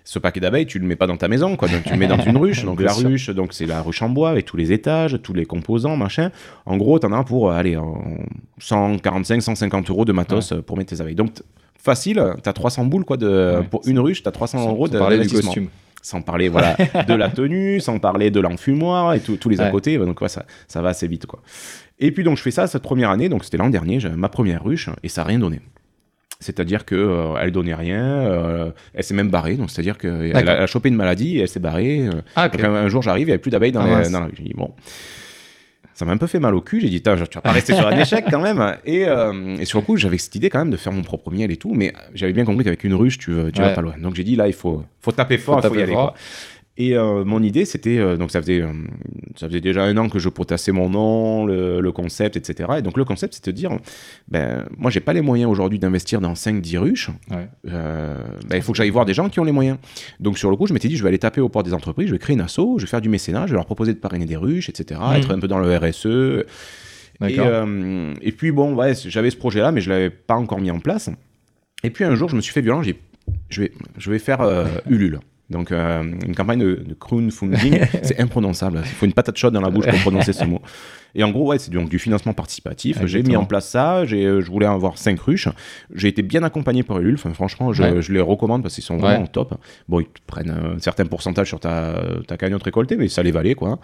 [0.04, 1.68] Ce paquet d'abeilles, tu le mets pas dans ta maison, quoi.
[1.68, 2.64] Donc tu le mets dans une ruche.
[2.64, 3.08] Donc la sûr.
[3.08, 6.30] ruche, donc c'est la ruche en bois avec tous les étages, tous les composants, machin.
[6.66, 8.02] En gros, t'en as pour, allez, en
[8.58, 11.14] 145, 150 euros de matos pour mettre tes abeilles.
[11.14, 11.32] Donc
[11.76, 15.68] facile, t'as 300 boules, quoi, de, pour une ruche, t'as 300 euros parler du costume.
[16.06, 16.76] Sans parler, voilà,
[17.08, 19.70] de la tenue, sans parler de l'enfumoir et tous les à Ouais.
[19.70, 19.96] côté.
[19.96, 21.40] Donc ouais, ça, ça va assez vite, quoi.
[21.98, 24.28] Et puis donc je fais ça cette première année, donc c'était l'an dernier, j'avais ma
[24.28, 25.60] première ruche et ça a rien donné.
[26.40, 30.62] C'est-à-dire que euh, elle donnait rien, euh, elle s'est même barrée, donc c'est-à-dire qu'elle a,
[30.62, 32.00] a chopé une maladie et elle s'est barrée.
[32.06, 34.10] euh, Ah, donc un, un jour j'arrive, il n'y avait plus d'abeilles dans, Ah, les-
[34.10, 34.34] dans la ruche.
[34.36, 34.72] J'ai dit bon,
[35.94, 36.80] ça m'a un peu fait mal au cul.
[36.80, 38.76] J'ai dit, tu vas pas rester sur un échec quand même.
[38.85, 41.30] Et, euh, et sur le coup, j'avais cette idée quand même de faire mon propre
[41.30, 43.94] miel et tout, mais j'avais bien compris qu'avec une ruche, tu, tu vas pas loin.
[43.98, 45.92] Donc j'ai dit, là, il faut, faut taper fort, il faut, taper y aller.
[45.92, 46.14] quoi.
[46.76, 48.72] Et euh, mon idée, c'était, euh, donc ça faisait, euh,
[49.37, 52.68] ça faisait déjà un an que je potassais mon nom, le, le concept, etc.
[52.78, 53.78] Et donc le concept, c'est de dire,
[54.26, 57.10] ben, moi, j'ai pas les moyens aujourd'hui d'investir dans 5-10 ruches.
[57.30, 57.48] Ouais.
[57.62, 59.78] Ben, il faut que j'aille voir des gens qui ont les moyens.
[60.18, 62.08] Donc sur le coup, je m'étais dit, je vais aller taper aux portes des entreprises,
[62.08, 63.98] je vais créer une asso, je vais faire du mécénat, je vais leur proposer de
[63.98, 65.00] parrainer des ruches, etc.
[65.00, 65.16] Mhm.
[65.16, 66.44] Être un peu dans le RSE.
[67.24, 67.38] Et,
[68.20, 71.08] et puis bon, ouais, j'avais ce projet-là, mais je l'avais pas encore mis en place.
[71.84, 72.98] Et puis un jour, je me suis fait violent, j'ai,
[73.48, 74.40] je vais, je vais faire
[74.90, 75.20] Ulule.
[75.50, 78.80] Donc euh, une campagne de, de crowdfunding, c'est imprononçable.
[78.83, 80.61] Il faut une patate chaude dans la bouche pour prononcer ce mot.
[81.14, 82.98] Et en gros, ouais, c'est donc du financement participatif.
[83.07, 84.05] J'ai mis en place ça.
[84.05, 85.48] J'ai, euh, je voulais avoir cinq ruches.
[85.94, 87.14] J'ai été bien accompagné par Ulule.
[87.14, 88.03] Enfin, franchement, je, Ouais.
[88.03, 89.29] je les recommande parce qu'ils sont vraiment Ouais.
[89.29, 89.55] top.
[89.88, 91.94] Bon, ils te prennent un certain pourcentage sur ta,
[92.27, 93.79] ta cagnotte récoltée, mais ça les valait, quoi.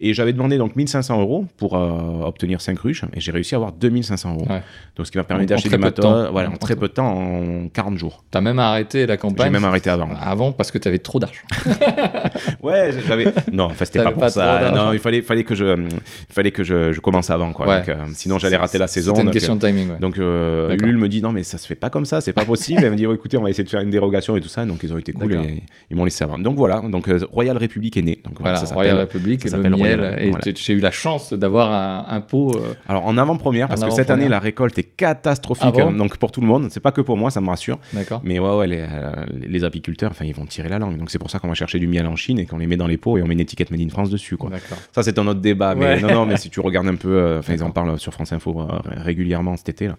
[0.00, 3.58] Et j'avais demandé donc 1500 euros pour euh, obtenir 5 ruches et j'ai réussi à
[3.58, 4.46] avoir 2500 euros.
[4.50, 4.62] Ouais.
[4.96, 6.88] Donc ce qui m'a permis En- d'acheter en des matos voilà, En en très peu
[6.88, 8.24] de temps, en 40 jours.
[8.32, 9.46] T'as même arrêté la campagne.
[9.46, 10.08] J'ai même arrêté avant.
[10.20, 11.42] Avant parce que t'avais trop d'argent.
[12.62, 13.32] Ouais, j'avais.
[13.52, 14.70] Non, enfin, c'était T'avais pas pour pas ça.
[14.74, 17.66] Non, il fallait, fallait que je, il fallait que je, je commence avant, quoi.
[17.66, 17.78] Ouais.
[17.78, 19.12] Donc, euh, sinon, j'allais rater la saison.
[19.12, 19.90] C'était une donc, question de timing.
[19.90, 19.98] ouais.
[20.00, 20.74] Donc euh.
[20.76, 22.82] Ulule me dit non mais ça se fait pas comme ça, c'est pas possible.
[22.84, 24.64] Elle me dit oh, écoutez on va essayer de faire une dérogation et tout ça.
[24.64, 26.38] Donc ils ont été cool et ils m'ont laissé avant.
[26.38, 28.18] Donc voilà, donc euh, Royal République est né.
[28.24, 30.00] Donc voilà, ça s'appelle- Royal République, ça le s'appelle miel.
[30.00, 30.44] Royal, et voilà.
[30.56, 32.52] j'ai eu la chance d'avoir un, un pot.
[32.56, 35.64] euh, Alors en avant-première parce En que cette année la récolte est catastrophique.
[35.66, 37.48] Ah bon euh, donc pour tout le monde, c'est pas que pour moi, ça me
[37.48, 37.78] rassure.
[38.24, 40.98] Mais ouais ouais les, euh, les apiculteurs, enfin ils vont tirer la langue.
[40.98, 42.76] Donc c'est pour ça qu'on va chercher du miel en Chine et qu'on les met
[42.76, 44.50] dans les pots et on met une étiquette Made in France dessus quoi.
[44.50, 44.78] D'accord.
[44.92, 45.74] Ça, c'est un autre débat.
[45.74, 48.12] Mais non, non, mais si tu regardes un peu, euh, enfin, ils en parlent sur
[48.12, 49.90] France Info euh, régulièrement cet été.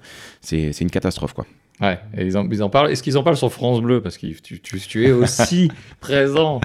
[0.42, 1.46] C'est une catastrophe, quoi.
[1.82, 2.92] Ouais, et ils en, ils en parlent.
[2.92, 4.00] Est-ce qu'ils en parlent sur France Bleu?
[4.00, 6.62] Parce que tu, tu, tu es aussi présent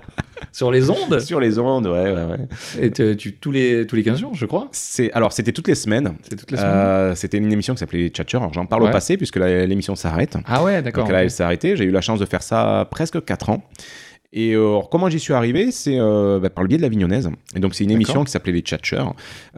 [0.52, 1.18] sur les ondes.
[1.20, 2.38] Sur les ondes, ouais, ouais, ouais.
[2.84, 4.68] Et tu, tu- tous, les, tous les 15 jours, je crois.
[4.70, 6.14] C'est, alors, c'était toutes les semaines.
[6.52, 8.36] Euh, c'était une émission qui s'appelait Tchatcher.
[8.36, 8.90] Alors, j'en parle Ouais.
[8.90, 10.36] au passé, puisque l'émission s'arrête.
[10.46, 11.04] Ah ouais, d'accord.
[11.04, 11.74] Donc là, elle s'est arrêtée.
[11.74, 13.62] J'ai eu la chance de faire ça presque 4 ans.
[14.34, 16.90] Et euh, alors, comment j'y suis arrivé C'est euh, bah, par le biais de la
[16.90, 17.30] Vignonnaise.
[17.56, 19.02] Et donc, c'est une émission qui s'appelait Les Tchatchers,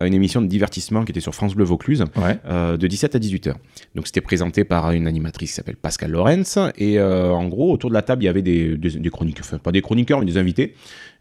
[0.00, 2.04] euh, une émission de divertissement qui était sur France Bleu Vaucluse.
[2.16, 2.38] Ouais.
[2.46, 3.58] euh, de 17 à 18 heures.
[3.96, 7.90] Donc c'était présenté par une animatrice qui s'appelle Pascal Lorenz et euh, en gros autour
[7.90, 10.26] de la table il y avait des, des, des chroniqueurs, enfin pas des chroniqueurs mais
[10.26, 10.74] des invités,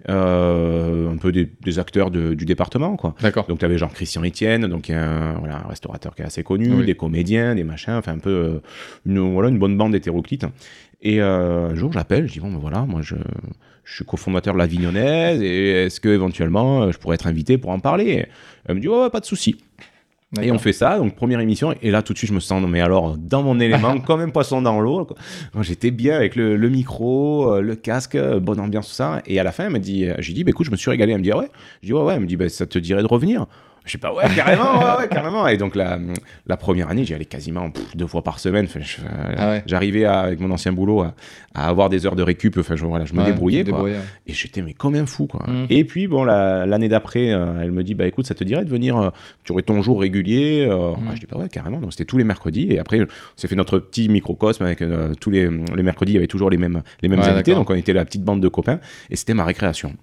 [0.08, 3.16] un peu des, des acteurs de- du département quoi.
[3.22, 3.46] D'accord.
[3.48, 6.72] Donc tu avais genre Christian Etienne, donc un, voilà, un restaurateur qui est assez connu,
[6.74, 6.86] Oui.
[6.86, 8.62] des comédiens, des machins, enfin un peu
[9.06, 10.46] une, voilà, une bonne bande hétéroclite.
[11.02, 13.16] Et euh, un jour j'appelle, je dis bon ben voilà, moi je,
[13.86, 17.58] je suis cofondateur de la Vignonnaise et est-ce que éventuellement euh, je pourrais être invité
[17.58, 18.26] pour en parler?
[18.66, 19.56] Elle me dit ouais, ouais pas de souci.
[20.44, 22.62] Et on fait ça, donc première émission, et là tout de suite je me sens,
[22.62, 25.08] non, mais alors dans mon élément, comme un poisson dans l'eau.
[25.62, 29.24] J'étais bien avec le, le micro, euh, le casque, bonne ambiance, tout ça.
[29.26, 31.14] Et à la fin, elle me dit, j'ai dit, bah, écoute, je me suis régalé.
[31.14, 31.50] Elle me dit, ah ouais?
[31.82, 32.14] Je dis, ouais, ouais.
[32.14, 33.48] Elle me dit, bah, ça te dirait de revenir.
[33.90, 35.48] Je sais pas, ouais, carrément, ouais, ouais, carrément.
[35.48, 35.98] Et donc la,
[36.46, 38.66] la première année, j'y allais quasiment pff, deux fois par semaine.
[38.66, 39.64] Enfin, euh, Ah ouais.
[39.66, 41.16] J'arrivais avec mon ancien boulot à,
[41.56, 42.56] à avoir des heures de récup.
[42.60, 43.64] Enfin, je, voilà, je me débrouillais.
[43.64, 43.80] quoi.
[44.28, 45.44] Et j'étais mais comme un fou quoi.
[45.48, 45.66] Mhm.
[45.72, 48.64] Et puis bon la- l'année d'après, euh, elle me dit bah écoute ça te dirait
[48.64, 49.10] de venir, euh,
[49.44, 50.68] tu aurais ton jour régulier.
[50.70, 50.92] euh.
[50.92, 50.98] Mhm.
[51.10, 51.80] Ah, je dis bah ouais carrément.
[51.80, 54.84] Donc c'était tous les mercredis et après on s'est fait notre petit microcosme avec
[55.20, 57.76] tous les, les mercredis il y avait toujours les mêmes les mêmes invités donc on
[57.76, 58.80] était la petite bande de copains
[59.10, 59.94] et c'était ma récréation.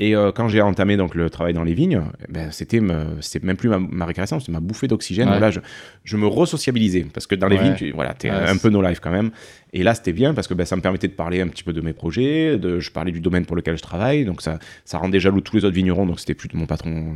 [0.00, 3.20] Et euh, quand j'ai entamé donc le travail dans les vignes, eh ben, c'était me-
[3.20, 5.28] c'était même plus ma, ma récréation, c'était ma bouffée d'oxygène.
[5.28, 5.40] Ouais.
[5.40, 5.58] Là, je,
[6.04, 7.62] je me resociabilisais parce que dans les Ouais.
[7.64, 9.30] vignes, tu, voilà, t'es Ouais, un peu no life quand même.
[9.72, 11.72] Et là, c'était bien parce que ben, ça me permettait de parler un petit peu
[11.72, 14.98] de mes projets, de, je parlais du domaine pour lequel je travaille, donc ça, ça
[14.98, 16.06] rendait jaloux tous les autres vignerons.
[16.06, 17.12] Donc c'était plutôt mon patron,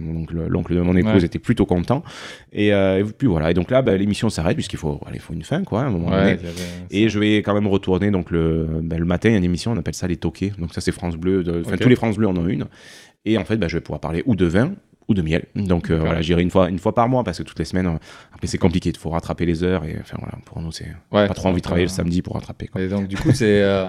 [0.48, 1.24] l'oncle de mon épouse Ouais.
[1.24, 2.02] était plutôt content.
[2.52, 3.50] Et, euh, et puis voilà.
[3.50, 6.10] Et donc là, ben, l'émission s'arrête puisqu'il faut, faut une fin quoi, à un moment
[6.10, 6.32] donné.
[6.32, 6.38] Ouais,
[6.90, 9.44] Et je vais quand même retourner donc le, ben, le matin, il y a une
[9.44, 10.52] émission, on appelle ça les toqués.
[10.58, 12.66] Donc ça c'est France Bleu, enfin tous les France Bleu en ont une.
[13.24, 14.72] Et en fait, je vais pouvoir parler ou de vin
[15.08, 15.44] ou de miel.
[15.56, 17.86] Donc euh, voilà, j'irai une fois, une fois par mois parce que toutes les semaines,
[17.86, 17.96] euh,
[18.32, 21.26] après c'est compliqué, il faut rattraper les heures et enfin voilà, pour nous c'est Ouais,
[21.26, 22.68] pas trop envie de travailler le samedi pour rattraper.
[22.68, 22.80] Quoi.
[22.80, 23.62] Et donc, du coup, c'est.
[23.62, 23.86] euh,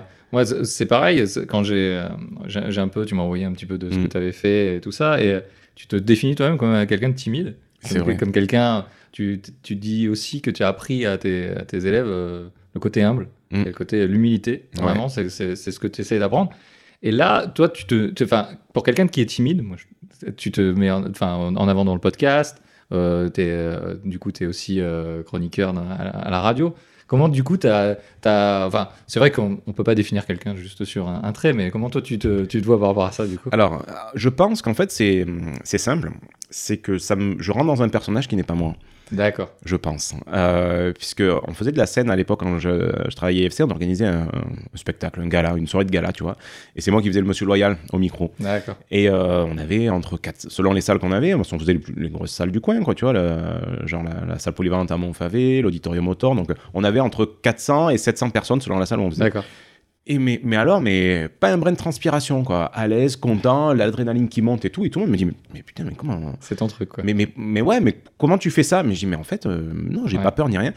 [0.63, 1.23] c'est- pareil.
[1.47, 2.01] Quand j'ai
[2.77, 3.05] un peu.
[3.05, 4.03] Tu m'as envoyé un petit peu de ce Mm.
[4.03, 5.21] que tu avais fait et tout ça.
[5.21, 5.39] Et
[5.75, 7.55] tu te définis toi-même comme quelqu'un de timide.
[7.87, 8.17] Comme, vrai.
[8.17, 8.85] comme quelqu'un.
[9.11, 13.03] Tu, tu dis aussi que tu as appris à tes, à tes élèves le côté
[13.03, 13.61] humble, Mm.
[13.61, 14.65] et le côté l'humilité.
[14.77, 14.81] Ouais.
[14.81, 16.51] Vraiment, c'est c'est- ce que tu essaies d'apprendre.
[17.03, 18.23] Et là, toi, tu te.
[18.23, 19.85] Enfin, pour quelqu'un qui est timide, moi, je-
[20.31, 22.61] tu te mets en, en avant dans le podcast.
[22.91, 26.73] euh, euh, du coup, tu es aussi euh, chroniqueur à, la- radio.
[27.07, 27.97] Comment, du coup, tu as.
[28.25, 31.89] Enfin, c'est vrai qu'on ne peut pas définir quelqu'un juste sur un, trait, mais comment
[31.89, 33.49] toi, tu te, tu te vois par rapport à ça, du coup?
[33.51, 35.25] Alors, je pense qu'en fait c'est
[35.77, 36.11] simple,
[36.49, 38.75] c'est que ça je rentre dans un personnage qui n'est pas moi.
[39.11, 39.49] D'accord.
[39.65, 40.15] je pense.
[40.33, 43.63] Euh, puisque on faisait de la scène à l'époque quand je, je travaillais à FC,
[43.63, 46.35] on organisait un, un spectacle, un gala, une soirée de gala, tu vois.
[46.75, 48.31] Et c'est moi qui faisais le monsieur loyal au micro.
[48.39, 48.75] D'accord.
[48.89, 51.93] Et euh, on avait entre quatre, selon les salles qu'on avait, on faisait les, plus-
[51.95, 54.97] les grosses salles du coin, quoi, tu vois, le- genre la, la salle polyvalente à
[54.97, 56.35] Montfavet, l'auditorium Motor.
[56.35, 59.23] Donc on avait entre 400 et 700 personnes selon la salle où on faisait.
[59.23, 59.45] D'accord.
[60.05, 62.65] Et mais, mais alors, mais pas un brin de transpiration, quoi.
[62.65, 64.83] À l'aise, content, l'adrénaline qui monte et tout.
[64.83, 66.33] Et tout le monde me dit, mais, mais putain, mais comment.
[66.41, 67.03] C'est ton truc, quoi.
[67.05, 68.83] Mais, mais, mais ouais, mais comment tu fais ça?
[68.83, 70.23] Mais je dis, mais en fait, euh, non, j'ai Ouais.
[70.23, 70.73] pas peur ni rien.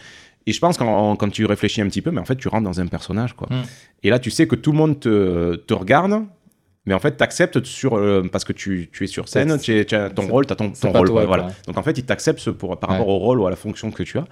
[0.46, 2.62] Et je pense quand, quand tu réfléchis un petit peu, mais en fait, tu rentres
[2.64, 3.48] dans un personnage, quoi.
[3.50, 3.62] Mm.
[4.04, 6.22] Et là, tu sais que tout le monde te, te regarde,
[6.84, 9.84] mais en fait, t'acceptes sur, euh, parce que tu, tu es sur scène, tu, es-
[9.84, 11.36] tu as ton rôle, tu as ton, ton rôle, toi, quoi, quoi.
[11.36, 11.52] voilà.
[11.66, 12.96] Donc en fait, ils t'acceptent pour, par Ouais.
[12.98, 14.24] rapport au rôle ou à la fonction que tu as.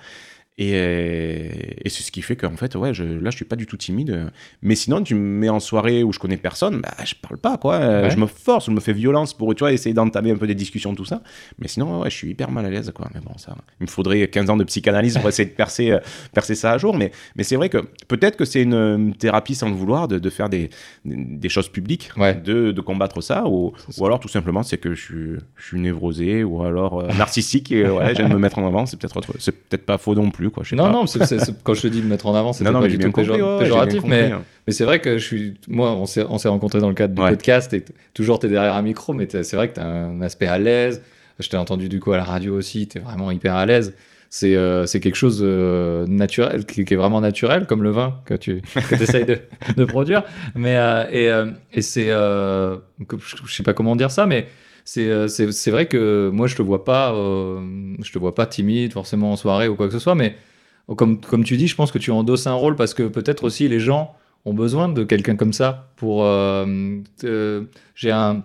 [0.57, 1.49] Et, euh,
[1.85, 3.77] et c'est ce qui fait qu'en fait, ouais, je, là, je suis pas du tout
[3.77, 4.31] timide.
[4.63, 7.57] Mais sinon, tu me mets en soirée où je connais personne, bah, je parle pas,
[7.59, 7.75] quoi.
[7.77, 8.11] Euh, Ouais.
[8.11, 10.55] Je me force, je me fais violence pour, tu vois, essayer d'entamer un peu des
[10.55, 11.23] discussions, tout ça.
[11.59, 13.09] Mais sinon, ouais, je suis hyper mal à l'aise, quoi.
[13.15, 15.99] Mais bon, ça, il me faudrait 15 ans de psychanalyse pour essayer de percer, euh,
[16.33, 16.97] percer ça à jour.
[16.97, 17.79] Mais, mais c'est vrai que
[18.09, 20.71] peut-être que c'est une, une thérapie sans le vouloir de, de faire des,
[21.05, 22.35] des choses publiques, Ouais.
[22.35, 23.45] de, de combattre ça.
[23.49, 27.09] Ou, ou alors, tout simplement, c'est que je suis, je suis névrosé ou alors euh,
[27.19, 28.87] narcissique et ouais, j'aime me mettre en avant.
[28.87, 30.63] C'est peut-être autre- c'est peut-être pas faux non plus, quoi.
[30.65, 30.93] Je sais Non, pas.
[30.93, 33.31] non, c'est- quand je te dis de mettre en avant, c'est pas du tout compris.
[33.41, 34.43] ouais, péjoratif, compris, mais, hein.
[34.67, 35.55] mais c'est vrai que je suis.
[35.69, 37.31] Moi, on s'est on s'est rencontrés dans le cadre du Ouais.
[37.31, 37.85] podcast et
[38.15, 40.59] toujours tu es derrière un micro, mais c'est vrai que tu as un aspect à
[40.59, 41.03] l'aise.
[41.41, 43.95] je t'ai entendu du coup à la radio aussi, tu es vraiment hyper à l'aise.
[44.31, 48.35] C'est euh, quelque chose euh, naturel, qui, qui est vraiment naturel, comme le vin que
[48.35, 49.39] tu que essayes de,
[49.77, 50.25] de produire.
[50.57, 52.07] Mais, euh, et euh, et c'est.
[52.09, 54.49] je sais pas comment dire ça, mais
[54.85, 57.61] c'est euh, c'est vrai que moi, je te vois pas, euh,
[58.03, 60.37] je te vois pas timide forcément en soirée ou quoi que ce soit, mais
[60.97, 63.69] comme, comme tu dis, je pense que tu endosses un rôle parce que peut-être aussi
[63.69, 64.15] les gens
[64.45, 66.25] ont besoin de quelqu'un comme ça pour.
[66.25, 67.01] euh,
[67.95, 68.43] J'ai un,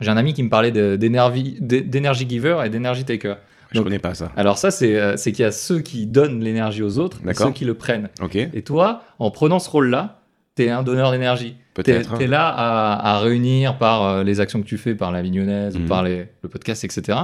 [0.00, 3.34] j'ai un ami qui me parlait de- d'énergie giver et d'énergie taker.
[3.70, 4.30] Je Donc- connais pas ça.
[4.36, 7.64] Alors ça, c'est qu'il y a ceux qui donnent l'énergie aux autres et ceux qui
[7.64, 8.08] le prennent.
[8.54, 10.20] Et toi, en prenant ce rôle-là,
[10.54, 11.56] t'es un donneur d'énergie.
[11.74, 12.20] Peut-être.
[12.20, 15.76] es là à, à réunir par euh, les actions que tu fais, par la mignonnaise
[15.76, 15.84] Mhm.
[15.84, 17.18] ou par les- le podcast, etc.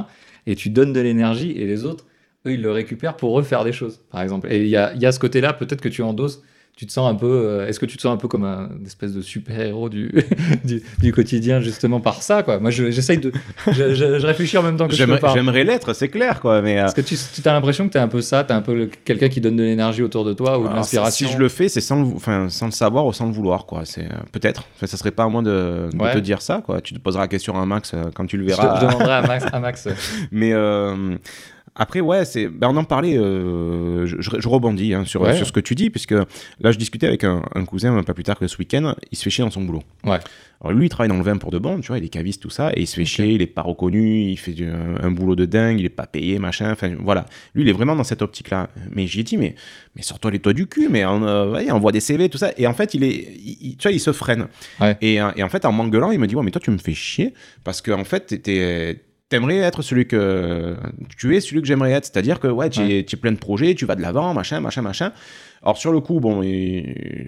[0.46, 2.07] Et tu donnes de l'énergie et les autres,
[2.46, 4.51] eux, ils le récupèrent pour refaire des choses, par exemple.
[4.51, 6.42] Et il y a, y a ce côté-là, peut-être que tu endosses,
[6.79, 7.26] tu te sens un peu.
[7.26, 10.12] euh, Est-ce que tu te sens un peu comme un espèce de super-héros du,
[10.64, 12.61] du, du quotidien, justement, par ça, quoi?
[12.61, 13.33] Moi, je- j'essaye de.
[13.66, 15.37] Je, je- je réfléchis en même temps que je te parle.
[15.37, 16.62] j'aimerais l'être, c'est clair, quoi.
[16.62, 18.53] Mais euh, Est-ce que tu, tu as l'impression que tu es un peu ça, tu
[18.53, 21.26] es un peu quelqu'un qui donne de l'énergie autour de toi ou de l'inspiration?
[21.26, 23.66] si je le fais, c'est sans, le- enfin, sans le savoir ou sans le vouloir,
[23.66, 23.83] quoi.
[23.85, 24.62] C'est euh, peut-être.
[24.76, 26.14] Enfin, ça serait pas à moi de, de Ouais.
[26.14, 26.81] te dire ça, quoi.
[26.81, 28.81] Tu te poseras la question à Max euh, quand tu le Je, te- verras.
[28.81, 29.45] je demanderai à Max.
[29.53, 29.89] À Max.
[30.31, 30.53] Mais
[31.75, 35.37] après, ouais, c'est, ben, on en parlait, euh, je, je- rebondis hein, sur, Ouais.
[35.37, 38.25] sur ce que tu dis, puisque là, je discutais avec un, un cousin pas plus
[38.25, 39.83] tard que ce week-end, il se fait chier dans son boulot.
[40.05, 40.19] Ouais.
[40.61, 42.43] Alors lui, il travaille dans le vin pour de bon, tu vois, il est caviste,
[42.43, 44.97] tout ça, et il se fait chier, il est pas reconnu, il fait du- un,
[45.01, 47.27] un boulot de dingue, il est pas payé, machin, enfin voilà.
[47.55, 48.69] Lui, il est vraiment dans cette optique-là.
[48.91, 49.55] Mais j'ai dit, mais,
[49.95, 52.51] mais sors-toi les toits du cul, mais on, euh, ouais, envoie des CV, tout ça.
[52.57, 54.49] Et en fait, il est, il- tu vois, il se freine.
[54.81, 54.97] Ouais.
[55.01, 56.79] Et, euh, et en fait, en m'engueulant, il me dit, ouais, mais toi, tu me
[56.79, 60.74] fais chier, parce qu'en fait, t'es- t'es- T'aimerais être celui que
[61.18, 63.74] tu es, celui que j'aimerais être, c'est-à-dire que ouais, tu tu es plein de projets,
[63.74, 65.12] tu vas de l'avant, machin, machin, machin.
[65.62, 66.41] Alors sur le coup, bon,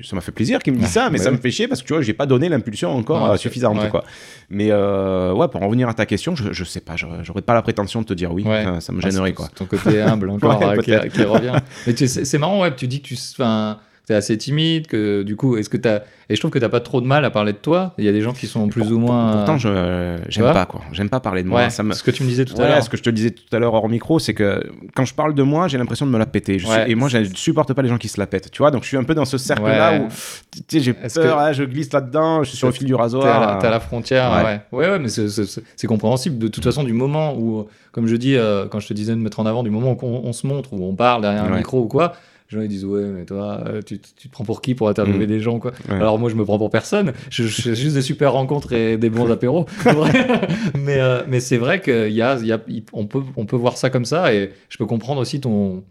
[0.02, 1.82] ça m'a fait plaisir qu'il me dise ça, mais bah ça me fait chier parce
[1.82, 3.90] que tu vois, j'ai pas donné l'impulsion encore Ouais, euh, suffisante, ouais.
[3.90, 4.04] quoi.
[4.48, 7.52] Mais euh, ouais, pour en revenir à ta question, je, je sais pas, j'aurais pas
[7.54, 8.64] la prétention de te dire oui, Ouais.
[8.64, 9.48] ça, ça me Ah, gênerait c'est- quoi.
[9.54, 11.56] Ton côté humble encore Ouais, euh, qui revient.
[11.86, 13.78] Mais tu sais, c'est marrant, ouais, tu dis que tu enfin,
[14.08, 16.00] es assez timide, que du coup, est-ce que t'as.
[16.28, 17.92] Et je trouve que t'as pas trop de mal à parler de toi.
[17.98, 19.32] Il y a des gens qui sont plus ou moins.
[19.36, 21.60] Pourtant, je j'aime pas quoi, j'aime pas parler de moi.
[21.62, 21.92] ouais, ça me...
[21.92, 22.82] ce que tu me disais tout à l'heure.
[22.82, 24.62] ce que je te disais tout à l'heure hors micro, c'est que
[24.94, 26.58] quand je parle de moi, j'ai l'impression de me la péter.
[26.58, 26.90] Je suis- Ouais.
[26.90, 28.50] Et moi, je ne supporte pas les gens qui se la pètent.
[28.50, 30.08] Tu vois, donc je suis un peu dans ce cercle-là où
[30.52, 32.92] tu sais, j'ai peur, que- ah, je glisse là-dedans, je suis sur le fil du
[32.92, 33.58] T'es à, rasoir.
[33.58, 34.60] t'es à la frontière, Ouais.
[34.72, 34.98] ouais.
[34.98, 36.38] Mais c'est- compréhensible.
[36.38, 39.18] De toute façon, du moment où, comme je dis, euh, quand je te disais de
[39.18, 41.56] mettre en avant, du moment où on, on se montre, où on parle derrière un
[41.56, 42.12] micro ou quoi,
[42.50, 44.88] les gens ils disent Ouais, mais toi, euh, tu, tu te prends pour qui pour
[44.88, 45.28] interviewer Mm.
[45.28, 45.72] des gens, quoi.
[45.88, 45.94] Ouais.
[45.96, 47.12] Alors moi, je me prends pour personne.
[47.30, 49.66] Je, je fais juste des super rencontres et des bons apéros.
[50.74, 52.60] Mais euh, mais c'est vrai qu'il y a, y a,
[52.92, 55.82] on, peut, on peut voir ça comme ça et je peux comprendre aussi ton.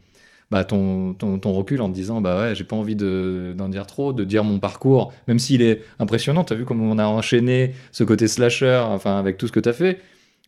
[0.52, 3.70] Bah, ton, ton, ton recul en te disant bah ouais j'ai pas envie de- d'en
[3.70, 7.06] dire trop de dire mon parcours même s'il est impressionnant t'as vu comment on a
[7.06, 10.00] enchaîné ce côté slasher enfin avec tout ce que t'as fait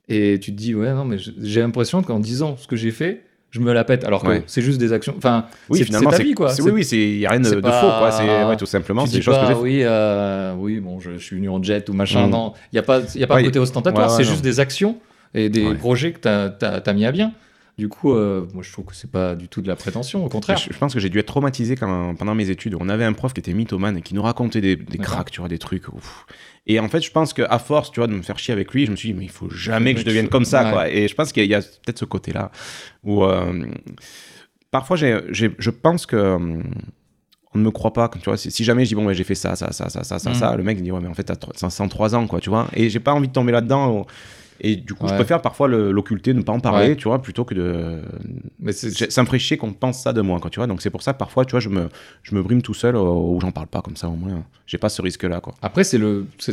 [0.09, 3.21] et tu te dis ouais non mais j'ai l'impression qu'en disant ce que j'ai fait
[3.51, 4.43] je me la pète alors que Ouais.
[4.47, 6.83] c'est juste des actions enfin Oui, c'est finalement, c'est ta c'est vie quoi Oui, oui,
[6.85, 8.11] c'est il y a rien de, pas- faux, quoi.
[8.11, 11.35] C'est ouais, tout simplement, c'est des choses que oui, euh, oui, bon, je, je suis
[11.35, 12.27] venu en jet ou machin.
[12.27, 12.29] Mm.
[12.31, 14.97] Non, il n'y a pas, y a pas Ouais, côté ostentatoire, c'est juste des actions
[15.33, 16.27] et des projets que tu
[16.89, 17.31] as, mis à bien.
[17.77, 20.29] Du coup, euh, moi, je trouve que c'est pas du tout de la prétention, au
[20.29, 20.57] contraire.
[20.57, 22.75] Je, je pense que j'ai dû être traumatisé quand, pendant mes études.
[22.79, 25.39] On avait un prof qui était mythomane et qui nous racontait des, des cracks, tu
[25.39, 25.87] vois, des trucs.
[25.87, 26.25] ouf.
[26.67, 28.85] Et en fait, je pense qu'à force, tu vois, de me faire chier avec lui,
[28.85, 30.71] je me suis dit, mais il faut jamais que je devienne comme ça, Ouais.
[30.71, 30.89] quoi.
[30.89, 32.51] Et je pense qu'il y a, peut-être ce côté-là
[33.03, 33.65] où euh,
[34.69, 36.37] parfois, je pense que euh,
[37.53, 38.09] on ne me croit pas.
[38.09, 40.19] Tu vois, si, jamais je dis bon, ouais, j'ai fait ça, ça, ça, ça, ça,
[40.19, 40.33] ça, Mm.
[40.35, 42.49] ça, le mec il dit ouais, mais en fait, t'as tro- 103 ans, quoi, tu
[42.49, 42.67] vois.
[42.73, 44.05] Et j'ai pas envie de tomber là-dedans.
[44.63, 46.95] Et du coup, je préfère parfois l'occulter, ne pas en parler, Ouais.
[46.95, 48.01] tu vois, plutôt que de,
[48.59, 50.67] Mais ça me ferait chier qu'on pense ça de moi, quoi, tu vois.
[50.67, 51.89] Donc c'est pour ça parfois, tu vois, je me,
[52.21, 54.43] je me brime tout seul euh, ou j'en parle pas comme ça, au moins.
[54.67, 55.55] J'ai pas ce risque-là, quoi.
[55.63, 55.99] Après, c'est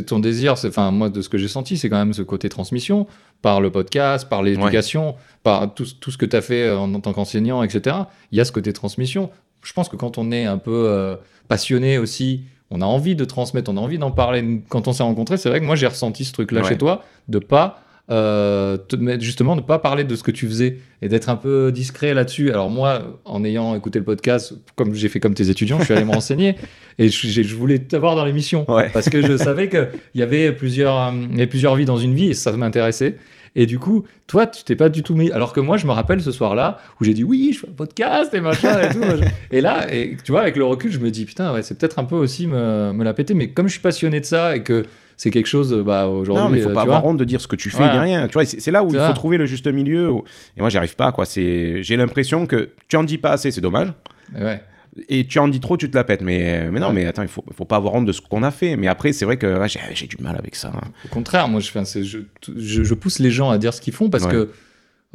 [0.07, 0.53] ton désir.
[0.65, 3.05] Enfin, moi, de ce que j'ai senti, c'est quand même ce côté transmission
[3.43, 6.99] par le podcast, par l'éducation, par tout, tout ce que tu as fait en, en
[6.99, 7.95] tant qu'enseignant, etc.
[8.31, 9.29] Il y a ce côté transmission.
[9.63, 11.15] Je pense que quand on est un peu euh,
[11.47, 12.41] passionné aussi,
[12.71, 14.61] on a envie de transmettre, on a envie d'en parler.
[14.69, 16.69] Quand on s'est rencontrés, c'est vrai que moi, j'ai ressenti ce truc-là Ouais.
[16.69, 17.81] chez toi, de pas
[18.11, 21.71] euh, te justement de pas parler de ce que tu faisais et d'être un peu
[21.71, 22.49] discret là-dessus.
[22.49, 25.93] Alors moi, en ayant écouté le podcast, comme j'ai fait comme tes étudiants, je suis
[25.93, 26.55] allé me renseigner
[26.97, 28.89] et je, je voulais t'avoir dans l'émission Ouais.
[28.91, 31.97] parce que je savais qu'il y avait plusieurs, euh, il y avait plusieurs vies dans
[31.97, 33.15] une vie et ça m'intéressait.
[33.55, 35.31] Et du coup, toi, tu t'es pas du tout mis.
[35.31, 37.73] Alors que moi, je me rappelle ce soir-là où j'ai dit oui, je fais un
[37.73, 39.01] podcast et machin et tout.
[39.51, 41.99] et là, et, tu vois, avec le recul, je me dis putain, ouais, c'est peut-être
[41.99, 43.33] un peu aussi me, me la péter.
[43.33, 44.85] Mais comme je suis passionné de ça et que
[45.21, 46.43] c'est quelque chose, bah, aujourd'hui.
[46.45, 48.27] Non, mais il faut euh, pas avoir honte de dire ce que tu fais, rien.
[48.29, 50.09] Tu vois, c'est là où il faut trouver le juste milieu.
[50.09, 50.23] où-
[50.55, 51.25] Et moi, j'y arrive pas, quoi.
[51.25, 53.91] C'est, j'ai l'impression que tu en dis pas assez, c'est dommage.
[54.39, 54.63] ouais.
[55.09, 56.21] Et tu en dis trop, tu te la pètes.
[56.21, 56.93] Mais, mais non, Ouais.
[56.93, 58.75] mais attends, il faut, faut pas avoir honte de ce qu'on a fait.
[58.77, 60.71] Mais après, c'est vrai que ouais, j'ai, du mal avec ça.
[61.05, 61.69] Au contraire, moi, je,
[62.01, 62.19] je,
[62.57, 64.31] je, je pousse les gens à dire ce qu'ils font parce Ouais.
[64.31, 64.49] que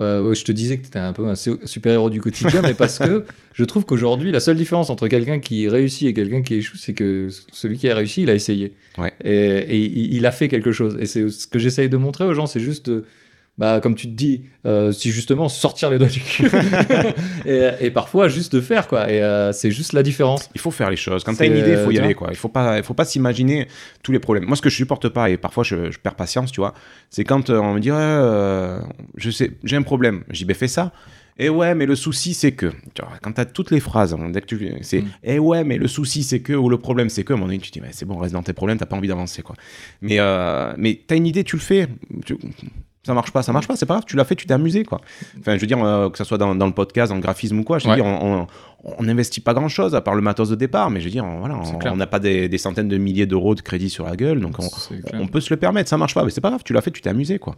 [0.00, 2.98] Euh, je te disais que tu étais un peu un super-héros du quotidien, mais parce
[2.98, 6.76] que je trouve qu'aujourd'hui, la seule différence entre quelqu'un qui réussit et quelqu'un qui échoue,
[6.76, 8.72] c'est que celui qui a réussi, il a essayé.
[8.98, 9.12] Ouais.
[9.22, 10.96] Et, et il il a fait quelque chose.
[11.00, 13.04] Et c'est ce que j'essaye de montrer aux gens, c'est juste, de-
[13.56, 16.50] bah, comme tu te dis, euh, si justement sortir les doigts du cul.
[17.46, 19.10] et, et parfois, juste de faire, quoi.
[19.10, 20.50] Et euh, c'est juste la différence.
[20.54, 21.22] Il faut faire les choses.
[21.22, 22.14] Quand t'as une idée, il faut y tu aller.
[22.14, 22.28] Quoi.
[22.30, 23.68] Il faut pas, il faut pas s'imaginer
[24.02, 24.44] tous les problèmes.
[24.44, 26.74] Moi, ce que je supporte pas, et parfois je, je perds patience, tu vois,
[27.10, 28.80] c'est quand euh, on me dit, euh,
[29.16, 30.24] je sais, j'ai un problème.
[30.30, 30.92] Dis, ben fais ça.
[31.36, 32.72] Et ouais, mais le souci, c'est que.
[32.94, 34.72] Tu quand t'as toutes les phrases, dès que tu.
[34.82, 35.02] C'est.
[35.02, 35.08] Mm.
[35.24, 36.52] Et ouais, mais le souci, c'est que.
[36.52, 37.32] Ou le problème, c'est que.
[37.32, 38.96] À un moment donné, tu te dis, c'est bon, reste dans tes problèmes, t'as pas
[38.96, 39.56] envie d'avancer, quoi.
[40.00, 41.88] Mais, euh, mais t'as une idée, tu le fais.
[42.24, 42.38] Tu-
[43.06, 44.82] Ça marche pas, ça marche pas, c'est pas grave, tu l'as fait, tu t'es amusé,
[44.84, 45.00] quoi.
[45.38, 47.58] Enfin, je veux dire, euh, que ce soit dans, dans le podcast, dans le graphisme
[47.58, 47.96] ou quoi, je veux Ouais.
[47.96, 48.46] dire, on,
[49.02, 51.38] n'investit pas grand chose à part le matos de départ, mais je veux dire, on-
[51.40, 51.56] voilà,
[51.92, 54.56] on- n'a pas des, des centaines de milliers d'euros de crédit sur la gueule, donc
[54.58, 54.68] on,
[55.20, 56.90] on peut se le permettre, ça marche pas, mais c'est pas grave, tu l'as fait,
[56.90, 57.56] tu t'es amusé, quoi.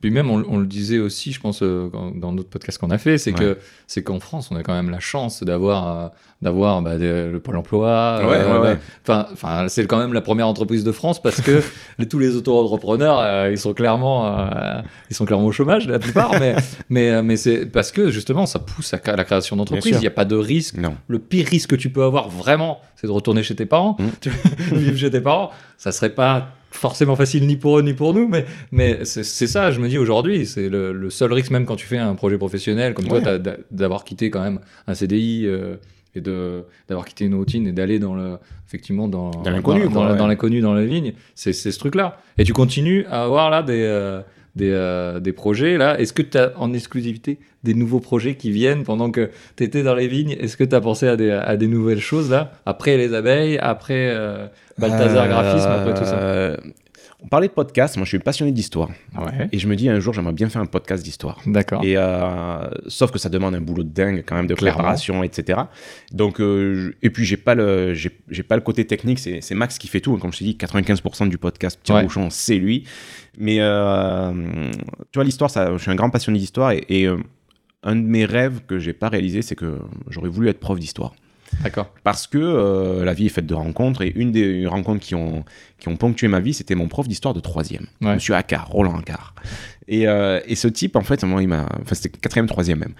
[0.00, 2.98] Puis même, on, on le disait aussi, je pense, euh, dans d'autres podcasts qu'on a
[2.98, 3.38] fait, c'est Ouais.
[3.38, 6.08] que c'est qu'en France, on a quand même la chance d'avoir euh,
[6.42, 8.20] d'avoir bah, le pôle emploi.
[8.22, 8.76] Ouais, ouais.
[9.02, 11.62] Enfin, enfin, c'est quand même la première entreprise de France parce que
[12.10, 16.32] tous les auto-entrepreneurs, euh, ils sont clairement, euh, ils sont clairement au chômage la plupart,
[16.38, 16.56] mais
[16.90, 19.96] mais euh, mais c'est parce que justement, ça pousse à la création d'entreprises.
[19.96, 20.76] Il n'y a pas de risque.
[20.76, 20.94] Non.
[21.08, 24.04] Le pire risque que tu peux avoir vraiment, c'est de retourner chez tes parents, Mm.
[24.20, 24.30] Tu-
[24.74, 25.50] vivre chez tes parents.
[25.78, 29.70] Ça serait pas forcément facile ni pour eux ni pour nous, mais, mais c'est ça,
[29.70, 32.38] je me dis aujourd'hui, c'est le, le seul risque, même quand tu fais un projet
[32.38, 33.38] professionnel, comme toi, Ouais.
[33.70, 35.76] d'avoir quitté quand même un CDI euh,
[36.14, 39.90] et de- d'avoir quitté une routine et d'aller dans le, effectivement dans, Dans l'inconnu, dans,
[39.90, 40.74] dans- ouais.
[40.74, 42.18] la ligne, c'est ce truc-là.
[42.38, 43.82] Et tu continues à avoir là des.
[43.82, 44.20] euh,
[44.56, 45.98] des, euh, des projets là.
[46.00, 49.82] Est-ce que tu as en exclusivité des nouveaux projets qui viennent pendant que tu étais
[49.82, 50.36] dans les vignes?
[50.40, 52.52] Est-ce que tu as pensé à des, à des nouvelles choses là?
[52.66, 54.46] Après les abeilles, après euh,
[54.78, 56.56] Balthazar Euh, Graphisme, après tout ça euh,
[57.22, 58.90] On parlait de podcast, moi je suis passionné d'histoire.
[59.18, 59.48] Ouais.
[59.50, 61.40] Et je me dis un jour, j'aimerais bien faire un podcast d'histoire.
[61.46, 61.82] D'accord.
[61.84, 64.78] Et euh, sauf que ça demande un boulot de dingue quand même de Clairement.
[64.78, 65.60] préparation, etc.
[66.12, 69.18] Donc euh, et puis j'ai pas le j'ai pas le côté technique.
[69.18, 70.16] C'est Max qui fait tout.
[70.18, 72.02] Comme je t'ai dit, 95% du podcast Petit Ouais.
[72.04, 72.84] Bouchon, c'est lui.
[73.38, 74.32] Mais euh,
[75.12, 77.16] tu vois l'histoire, ça, je suis un grand passionné d'histoire et, et, euh,
[77.82, 79.78] un de mes rêves que j'ai pas réalisé, c'est que
[80.08, 81.14] j'aurais voulu être prof d'histoire
[81.62, 81.92] D'accord.
[82.02, 85.44] parce que euh, la vie est faite de rencontres et une des rencontres qui ont,
[85.78, 88.14] qui ont ponctué ma vie, c'était mon prof d'histoire de troisième, Ouais.
[88.14, 89.34] Monsieur Accard, Roland Accard.
[89.88, 92.94] Et, euh, et ce type, en fait, moi, il m'a, enfin, c'était quatrième, troisième même.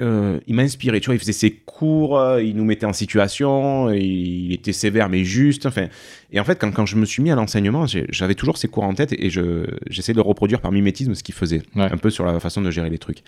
[0.00, 2.94] Euh, il m'a inspiré, tu vois, il faisait ses cours, euh, il nous mettait en
[2.94, 5.66] situation, il était sévère mais juste.
[5.66, 5.88] Enfin,
[6.32, 8.84] et en fait, quand, quand je me suis mis à l'enseignement, j'avais toujours ses cours
[8.84, 11.82] en tête et je, j'essayais de le reproduire par mimétisme ce qu'il faisait, Ouais.
[11.92, 13.18] un peu sur la façon de gérer les trucs.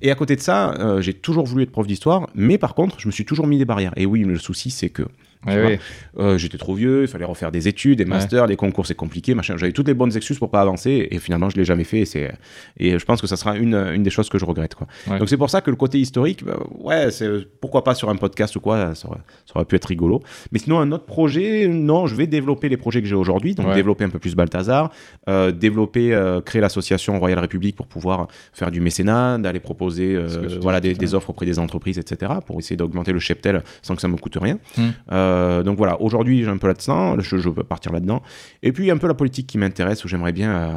[0.00, 2.98] Et à côté de ça, euh, j'ai toujours voulu être prof d'histoire, mais par contre,
[2.98, 3.92] je me suis toujours mis des barrières.
[3.96, 5.02] Et oui, le souci, c'est que
[5.46, 5.80] Ouais, ouais.
[6.18, 9.34] euh, j'étais trop vieux, il fallait refaire des études, des masters, des concours, c'est compliqué,
[9.34, 9.56] machin.
[9.56, 12.00] J'avais toutes les bonnes excuses pour pas avancer et finalement je l'ai jamais fait.
[12.00, 12.32] Et, c'est-
[12.78, 14.74] et je pense que ça sera une, une des choses que je regrette.
[14.74, 14.86] Quoi.
[15.08, 15.18] Ouais.
[15.18, 17.28] Donc c'est pour ça que le côté historique, bah, ouais, c'est
[17.60, 20.22] pourquoi pas sur un podcast ou quoi, ça aurait, ça aurait pu être rigolo.
[20.52, 23.66] Mais sinon un autre projet, non, je vais développer les projets que j'ai aujourd'hui, donc
[23.68, 23.74] Ouais.
[23.74, 24.90] développer un peu plus Balthazar,
[25.28, 30.16] euh, développer, euh, créer l'association Royal République pour pouvoir faire du mécénat, d'aller proposer
[30.60, 32.32] voilà des, offres auprès des entreprises, etc.
[32.46, 34.58] pour essayer d'augmenter le cheptel sans que ça me coûte rien.
[34.76, 34.90] Hmm.
[35.36, 38.22] Euh, donc voilà, aujourd'hui j'ai un peu là-dedans, je, je peux partir là-dedans.
[38.62, 40.70] Et puis un peu la politique qui m'intéresse, où j'aimerais bien, euh,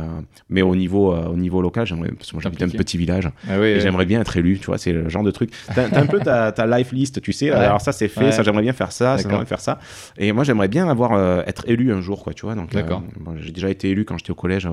[0.50, 3.30] mais au niveau, euh, au niveau local, j'aimerais, parce que moi j'habite un petit village,
[3.48, 5.52] Ah oui, et j'aimerais bien être élu, tu vois, c'est le genre de truc.
[5.74, 7.56] T'as, t'as un peu ta, ta life list, tu sais, Ouais.
[7.56, 8.32] alors ça c'est fait, Ouais.
[8.32, 9.32] ça j'aimerais bien faire ça, ça D'accord.
[9.32, 9.80] j'aimerais faire ça.
[10.18, 11.10] Et moi j'aimerais bien avoir,
[11.48, 12.56] être élu un jour, quoi, tu vois.
[12.56, 13.02] Donc, D'accord.
[13.20, 14.68] bon, j'ai déjà été élu quand j'étais au collège,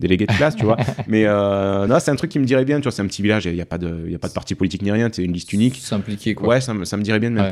[0.00, 0.76] délégué de classe, tu vois.
[1.08, 3.46] Mais non, c'est un truc qui me dirait bien, tu vois, c'est un petit village,
[3.46, 5.32] il n'y a, pas de- y a pas de parti politique ni rien, c'est une
[5.32, 5.76] liste unique.
[5.82, 6.48] S'impliquer, quoi.
[6.48, 7.48] Ouais, ça me, ça me dirait bien de Ouais.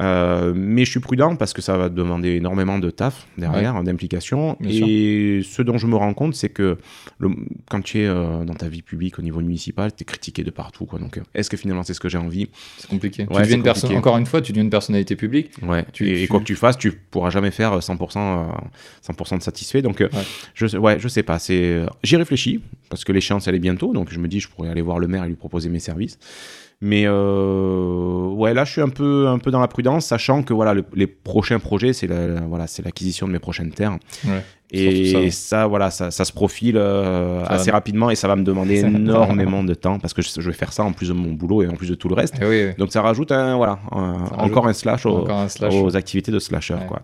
[0.00, 4.56] Euh, mais je suis prudent parce que ça va demander énormément de taf derrière, d'implication.
[4.60, 6.78] Bien Et ce dont je me rends compte, c'est que
[7.18, 7.30] le-
[7.70, 10.50] quand tu es euh, dans ta vie publique au niveau municipal, tu es critiqué de
[10.50, 10.84] partout.
[10.84, 10.98] Quoi.
[10.98, 12.48] Donc, est-ce que finalement c'est ce que j'ai envie?
[12.78, 13.22] C'est compliqué.
[13.22, 13.98] Ouais, tu deviens c'est une personne, compliqué.
[13.98, 15.50] encore une fois, tu deviens une personnalité publique.
[15.62, 15.84] Ouais.
[15.92, 18.52] Tu- et, quoi que tu fasses, tu pourras jamais faire 100%, euh,
[19.02, 19.80] 100% de satisfait.
[19.82, 20.08] Donc, Ouais.
[20.54, 21.38] je, ouais, je sais pas.
[22.02, 23.92] J'y réfléchis parce que l'échéance elle est bientôt.
[23.92, 26.18] Donc, je me dis, je pourrais aller voir le maire et lui proposer mes services.
[26.80, 30.52] Mais euh, ouais, là, je suis un peu, un peu dans la prudence, sachant que
[30.52, 33.96] voilà, le- les prochains projets, c'est la, la- voilà, c'est l'acquisition de mes prochaines terres.
[34.26, 34.42] Ouais.
[34.70, 35.66] Et Surtout ça.
[35.66, 37.54] voilà, ça, ça se profile euh, Ça va.
[37.54, 40.40] assez rapidement et ça va me demander Ça- énormément de temps parce que je, je
[40.50, 42.34] vais faire ça en plus de mon boulot et en plus de tout le reste.
[42.42, 42.74] Eh oui, oui.
[42.76, 45.72] Donc ça rajoute un, voilà, un- Ça rajoute encore un slash, au- Encore un slash.
[45.74, 46.74] aux activités de slasher.
[46.74, 46.86] Ouais.
[46.88, 47.02] Quoi.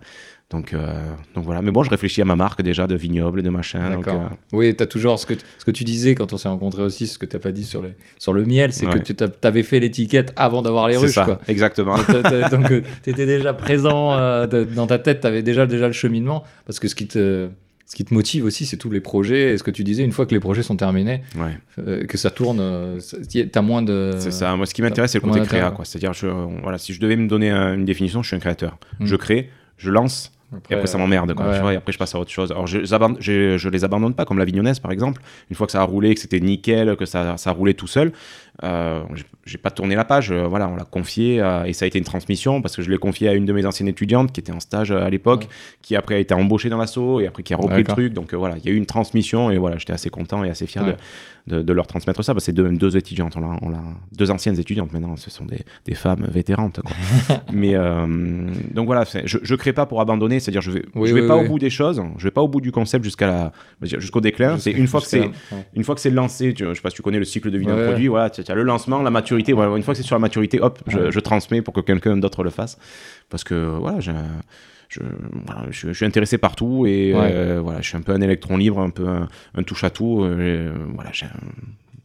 [0.50, 1.04] Donc, euh,
[1.36, 3.88] donc voilà, mais bon, je réfléchis à ma marque déjà de vignoble, de machin.
[3.90, 4.22] Donc, D'accord.
[4.22, 6.82] euh, Oui, tu as toujours ce que, ce que tu disais quand on s'est rencontrés
[6.82, 9.00] aussi, ce que tu n'as pas dit sur, les, sur le miel, c'est Ouais.
[9.00, 11.12] que tu avais fait l'étiquette avant d'avoir les ruches.
[11.12, 11.40] ça, Quoi.
[11.46, 11.96] exactement.
[12.50, 12.66] Donc,
[13.04, 16.42] tu étais déjà présent euh, dans ta tête, tu avais déjà, déjà le cheminement.
[16.66, 17.48] Parce que ce qui te.
[17.86, 19.52] ce qui te motive aussi, c'est tous les projets.
[19.52, 21.56] Et ce que tu disais, une fois que les projets sont terminés, Ouais.
[21.78, 22.98] euh, que ça tourne, euh,
[23.52, 24.14] t'as moins de.
[24.18, 24.56] C'est ça.
[24.56, 25.72] Moi, ce qui m'intéresse, c'est le côté créa.
[25.84, 26.10] C'est-à-dire,
[26.62, 28.78] voilà, si je devais me donner un- une définition, je suis un créateur.
[28.98, 29.06] Mm.
[29.06, 30.32] Je crée, je lance,
[30.70, 31.32] et après ça m'emmerde.
[31.34, 31.54] quoi, ouais.
[31.56, 32.50] tu vois, et après, je passe à autre chose.
[32.50, 35.22] Alors, je, les abandonne- je, je les abandonne pas, comme la Vignonnaise, par exemple.
[35.48, 38.12] Une fois que ça a roulé, que c'était nickel, que ça, ça roulé tout seul,
[38.62, 39.02] euh,
[39.44, 40.30] j'ai- pas tourné la page.
[40.30, 42.90] euh, voilà, on l'a confié, euh, et ça a été une transmission, parce que je
[42.90, 45.42] l'ai confié à une de mes anciennes étudiantes qui était en stage euh, à l'époque,
[45.42, 45.48] Ouais.
[45.82, 48.12] qui après a été embauchée dans l'assaut, et après qui a repris le truc.
[48.12, 50.66] Donc, voilà, il y a eu une transmission, et voilà, j'étais assez content et assez
[50.66, 50.96] fier Ouais.
[51.46, 52.32] de, de, de leur transmettre ça.
[52.34, 53.40] Parce que c'est deux, deux étudiantes, on
[53.70, 53.78] l'a-
[54.16, 56.80] deux anciennes étudiantes maintenant, ce sont des, des femmes vétérantes.
[56.80, 56.92] quoi.
[57.52, 57.74] Mais
[58.74, 61.28] donc voilà, je, je crée pas pour abandonner, c'est-à-dire je vais, Oui, je vais oui,
[61.28, 61.44] pas oui.
[61.46, 63.52] au bout des choses, je vais pas au bout du concept jusqu'à la,
[63.82, 64.58] jusqu'au déclin.
[64.58, 65.66] C'est une fois que c'est, Jusqu'à- ouais.
[65.74, 67.58] une fois que c'est lancé, tu- je sais pas si tu connais le cycle de
[67.58, 70.16] vie d'un produit, voilà, as le lancement, la maturité, voilà, une fois que c'est sur
[70.16, 72.78] la maturité, hop, je, transmets pour que quelqu'un d'autre le fasse,
[73.28, 74.10] parce que voilà, je,
[75.46, 77.30] voilà, je, je suis intéressé partout et Ouais.
[77.32, 79.90] euh, voilà, je suis un peu un électron libre, un peu un, un touche à
[79.90, 80.22] tout.
[80.24, 81.30] euh, voilà, j'ai un-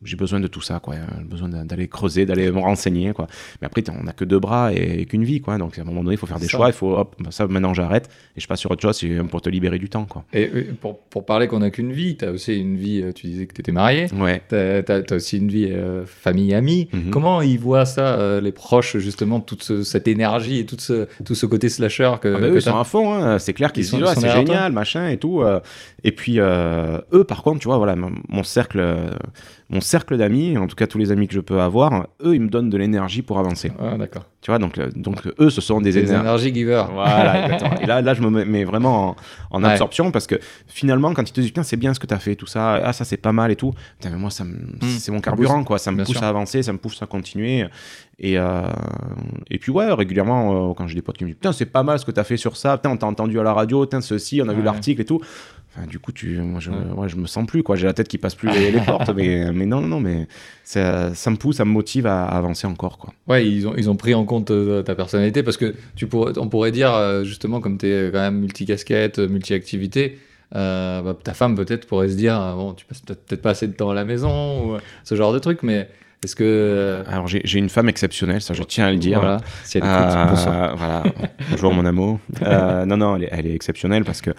[0.03, 0.95] j'ai besoin de tout ça, quoi.
[1.19, 3.27] J'ai besoin d'a- d'aller creuser, d'aller me renseigner, quoi.
[3.61, 5.57] Mais après, on n'a que deux bras et, et qu'une vie, quoi.
[5.57, 6.57] Donc à un moment donné, il faut faire des Ça.
[6.57, 6.67] choix.
[6.67, 9.49] Il faut, hop, bah, ça, maintenant j'arrête et je passe sur autre chose pour te
[9.49, 10.23] libérer du temps, quoi.
[10.33, 13.27] Et pour, pour parler qu'on n'a qu'une vie, tu as aussi une vie, euh, tu
[13.27, 14.41] disais que tu étais marié, Ouais.
[14.49, 16.89] tu as, aussi une vie euh, famille-amie.
[16.93, 17.09] Mhm.
[17.11, 21.07] Comment ils voient ça, euh, les proches, justement, toute ce- cette énergie et tout ce,
[21.23, 23.39] tout ce côté slasher que, Ah bah, que eux, ils sont à fond, hein.
[23.39, 25.41] c'est clair qu'ils Ils se sont- c'est génial, machin et tout.
[26.03, 28.81] et puis, eux, par contre, tu vois, voilà, mon, mon cercle,
[29.69, 32.41] mon cercle d'amis, en tout cas tous les amis que je peux avoir, eux, ils
[32.41, 33.71] me donnent de l'énergie pour avancer.
[33.79, 34.25] Ah, d'accord.
[34.41, 36.19] Tu vois, donc, euh, donc eux, ce sont des Des énergies.
[36.21, 36.91] énergies givers.
[36.91, 37.79] Voilà, exactement.
[37.81, 39.69] Et là, là, je me mets- vraiment en, en Ouais.
[39.71, 40.35] absorption parce que
[40.67, 42.93] finalement, quand ils te disent, c'est bien ce que tu as fait, tout ça, ah,
[42.93, 45.79] ça c'est pas mal et tout, putain, mais moi, ça me- c'est mon carburant, quoi.
[45.79, 46.23] Ça me Bien pousse sûr.
[46.23, 47.65] à avancer, ça me pousse à continuer.
[48.19, 48.61] Et, euh,
[49.49, 51.83] et puis, ouais, régulièrement, euh, quand j'ai des potes qui me disent, putain, c'est pas
[51.83, 53.81] mal ce que tu as fait sur ça, putain, on t'a entendu à la radio,
[53.81, 55.19] putain, ceci, on a vu l'article et tout.
[55.77, 56.77] Enfin, du coup, tu, moi, je, Ouais.
[56.95, 57.75] ouais, je me sens plus, quoi.
[57.75, 60.27] J'ai la tête qui passe plus les, les portes, mais, mais non, non, mais
[60.63, 63.13] ça, ça me pousse, ça me motive à, à avancer encore, quoi.
[63.27, 66.37] Ouais, ils ont, ils ont pris en compte euh, ta personnalité parce que tu pourrais,
[66.37, 70.17] on pourrait dire, euh, justement, comme tu es quand même multicasquette, euh, multi-activité,
[70.55, 73.67] euh, bah, ta femme peut-être pourrait se dire, euh, bon, tu passes peut-être pas assez
[73.67, 75.89] de temps à la maison, ou euh, ce genre de truc, mais
[76.23, 76.43] est-ce que.
[76.45, 79.19] euh, Alors, j'ai une femme exceptionnelle, ça, je tiens à le dire.
[79.19, 80.73] Voilà, si elle écoute, Euh.
[80.77, 81.03] Voilà.
[81.51, 82.19] Bonjour mon amour.
[82.41, 84.33] Euh, non, non, elle est, elle est exceptionnelle parce que euh,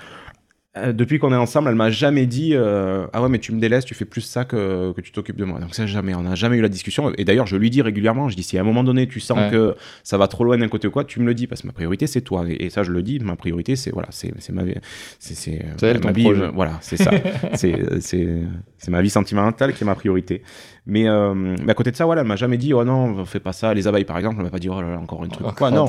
[0.92, 3.84] depuis qu'on est ensemble, elle m'a jamais dit euh, ah ouais mais tu me délaisses,
[3.84, 5.58] tu fais plus ça que, que tu t'occupes de moi.
[5.58, 7.12] Donc ça jamais, on n'a jamais eu la discussion.
[7.16, 9.36] Et d'ailleurs je lui dis régulièrement, je dis si à un moment donné tu sens
[9.38, 9.50] Ouais.
[9.50, 11.66] que ça va trop loin d'un côté ou quoi, tu me le dis parce que
[11.66, 12.44] ma priorité c'est toi.
[12.48, 14.74] Et, et ça je le dis, ma priorité c'est voilà, c'est ma vie,
[15.18, 17.10] c'est c'est ma ton vie, euh, voilà, c'est ça.
[17.54, 20.42] c'est c'est ma vie sentimentale qui est ma priorité.
[20.88, 23.40] Mais, euh, mais à côté de ça, voilà, elle m'a jamais dit oh non, fais
[23.40, 23.74] pas ça.
[23.74, 25.46] Les abeilles par exemple, elle m'a pas dit oh là là, encore un truc.
[25.56, 25.86] Quoi, non,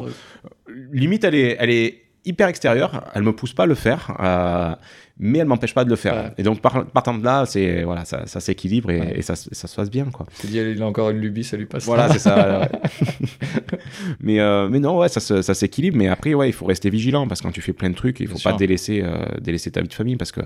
[0.92, 3.06] limite, elle est, elle est hyper extérieure.
[3.16, 4.76] Elle me pousse pas à le faire, euh,
[5.20, 6.14] mais elle m'empêche pas de le faire.
[6.16, 6.32] Ouais.
[6.38, 9.14] Et donc, par- partant de là, c'est voilà, ça, ça s'équilibre et, Ouais.
[9.18, 10.26] et ça, se- ça se passe bien, quoi.
[10.40, 11.86] Tu dis, il a encore une lubie, ça lui passe.
[11.86, 12.70] Voilà, c'est ça.
[14.20, 15.98] mais, euh, mais non, ouais, ça, ça s'équilibre.
[15.98, 18.20] Mais après, ouais, il faut rester vigilant parce que quand tu fais plein de trucs,
[18.20, 18.58] il faut Bien pas sûr.
[18.58, 20.42] délaisser, euh, délaisser ta vie de famille parce que,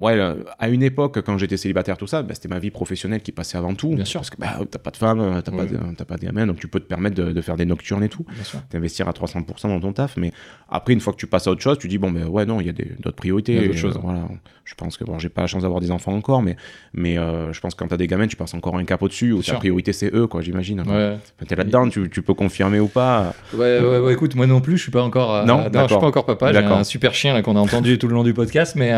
[0.00, 3.20] ouais, là, à une époque, quand j'étais célibataire, tout ça, bah, c'était ma vie professionnelle
[3.22, 3.94] qui passait avant tout.
[3.94, 4.20] Bien sûr.
[4.20, 5.58] Parce que bah, t'as pas de femme, t'as Oui.
[5.58, 7.64] pas, de, t'as pas de gamin, donc tu peux te permettre de, de faire des
[7.66, 8.60] nocturnes et tout Bien sûr.
[8.70, 10.16] d'investir à 300% dans ton taf.
[10.16, 10.32] Mais
[10.68, 12.60] après, une fois que tu passes à autre chose, tu dis, bon, ben ouais, non,
[12.60, 13.52] il y a des- d'autres priorités.
[13.54, 13.96] Il y a d'autres choses.
[13.96, 14.28] euh, voilà.
[14.64, 16.56] Je pense que, bon, j'ai pas la chance d'avoir des enfants encore, mais,
[16.94, 19.32] mais euh, je pense que quand t'as des gamins, tu passes encore un cap au-dessus,
[19.32, 19.58] où ta sûr.
[19.58, 20.80] priorité, c'est eux, quoi, j'imagine.
[20.82, 21.16] Ouais.
[21.16, 23.34] Enfin, t'es là-dedans, tu, tu peux confirmer ou pas?
[23.52, 25.34] Ouais, ouais, ouais, écoute, moi non plus, je suis pas encore.
[25.34, 26.52] euh, Non, je suis pas encore papa.
[26.52, 26.78] J'ai D'accord.
[26.78, 28.90] un super chien là qu'on a entendu tout le long du podcast, mais,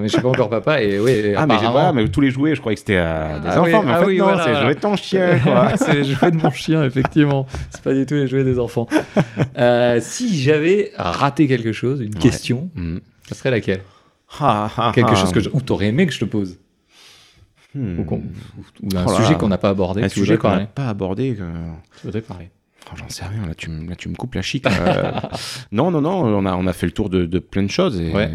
[0.00, 0.82] mais je suis pas encore papa.
[0.82, 3.38] Et oui, Ah, mais j'ai pas, mais tous les jouets, je croyais que c'était euh,
[3.40, 4.64] des Ah enfants, oui, mais en ah fait, oui, non, voilà, c'est voilà.
[4.66, 5.72] jouer de ton chien, quoi.
[5.76, 7.46] c'est les jouets de mon chien, effectivement.
[7.70, 8.86] C'est pas du tout les jouets des enfants.
[9.58, 12.20] Euh, si j'avais raté quelque chose, une Ouais.
[12.20, 13.00] question, Mhm.
[13.28, 13.80] ça serait laquelle?
[14.94, 15.50] Quelque chose que je...
[15.52, 16.58] ou t'aurais aimé que je te pose
[17.72, 18.00] Hmm.
[18.00, 18.14] ou,
[18.96, 20.02] un Oh là sujet qu'on n'a pas abordé.
[20.02, 21.36] Un sujet qu'on n'a pas abordé.
[21.36, 21.42] que-
[22.00, 22.50] Tu voudrais parler.
[22.92, 24.66] Oh, J'en sais rien, là tu, me- là tu me coupes la chic.
[24.66, 25.12] euh.
[25.72, 28.00] non, non, non, on a, on a fait le tour de, de plein de choses
[28.00, 28.30] et Ouais.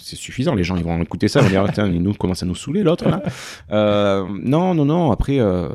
[0.00, 0.54] c'est suffisant.
[0.54, 2.54] Les gens ils vont écouter ça, ils vont dire Tiens, il nous commence à nous
[2.54, 3.22] saouler l'autre là.
[3.70, 5.68] Euh, non, non, non, après, euh,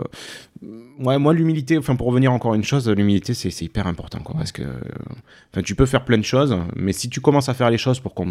[1.00, 4.36] ouais, moi l'humilité, enfin pour revenir encore à une chose, l'humilité c'est hyper important quoi,
[4.36, 4.64] parce que
[5.54, 8.00] enfin, tu peux faire plein de choses, mais si tu commences à faire les choses
[8.00, 8.26] pour qu'on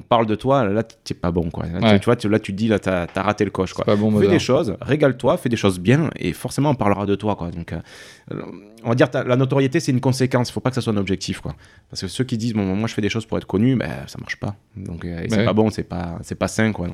[0.00, 1.66] parle de toi, là t'es pas bon quoi.
[1.66, 1.98] Là, tu- Ouais.
[2.00, 3.84] tu, vois, là tu te dis, là t'as as raté le coche quoi.
[3.84, 7.14] Pas bon Fais des choses, régale-toi, fais des choses bien, et forcément on parlera de
[7.14, 7.50] toi, quoi.
[7.50, 7.80] Donc, euh,
[8.84, 10.48] on va dire la notoriété c'est une conséquence.
[10.50, 11.54] Il faut pas que ça soit un objectif, quoi.
[11.90, 13.90] Parce que ceux qui disent bon, moi je fais des choses pour être connu, ben
[14.06, 14.54] ça marche pas.
[14.76, 15.44] Donc, euh, c'est Ouais.
[15.44, 16.88] pas bon, c'est pas, c'est pas sain, quoi.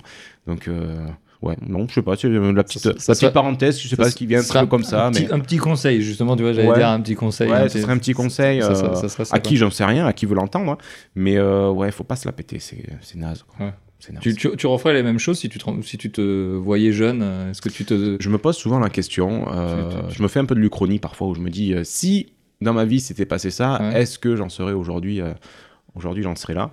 [0.47, 1.07] Donc, euh,
[1.43, 3.97] Ouais, non, je sais pas, c'est euh, la petite, Ça- la petite parenthèse, je sais
[3.97, 6.37] pas ce qui vient un peu comme ça, un petit, mais un petit conseil, justement,
[6.37, 6.77] tu vois, j'allais Ouais.
[6.79, 7.51] dire un petit conseil.
[7.51, 8.73] ouais, ce serait un petit conseil euh,
[9.33, 10.79] à qui j'en sais rien, à qui veut l'entendre,
[11.17, 12.85] mais euh, ouais, faut pas se la péter, c'est
[13.17, 13.43] naze.
[13.43, 13.67] quoi.
[13.67, 13.73] Ouais.
[14.21, 17.21] Tu, tu, tu referais les mêmes choses si tu te, si tu te voyais jeune
[17.23, 18.17] euh, Est-ce que tu te.
[18.19, 21.29] Je me pose souvent la question, euh, je me fais un peu de l'uchronie parfois
[21.29, 24.03] où je me dis euh, si dans ma vie s'était passé ça, Ouais.
[24.03, 25.33] est-ce que j'en serais aujourd'hui euh,
[25.95, 26.71] Aujourd'hui, j'en serais là.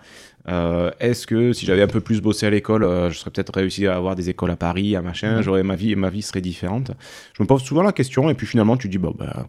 [0.47, 3.53] Euh, est-ce que si j'avais un peu plus bossé à l'école, euh, je serais peut-être
[3.53, 5.43] réussi à avoir des écoles à Paris, à machin, Ouais.
[5.43, 6.91] j'aurais ma vie, ma vie serait différente.
[7.34, 9.47] Je me pose souvent la question et puis finalement tu dis bon bah.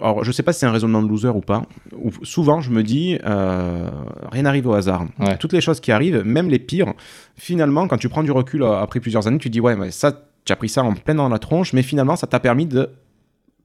[0.00, 1.62] Alors, je sais pas si c'est un raisonnement de loser ou pas.
[1.96, 3.88] Ou- souvent, je me dis, euh,
[4.32, 5.04] rien n'arrive au hasard.
[5.20, 5.36] Ouais.
[5.38, 6.92] Toutes les choses qui arrivent, même les pires,
[7.36, 10.12] finalement, quand tu prends du recul après plusieurs années, tu dis, ouais, mais ça,
[10.44, 12.90] tu as pris ça en plein dans la tronche, mais finalement, ça t'a permis de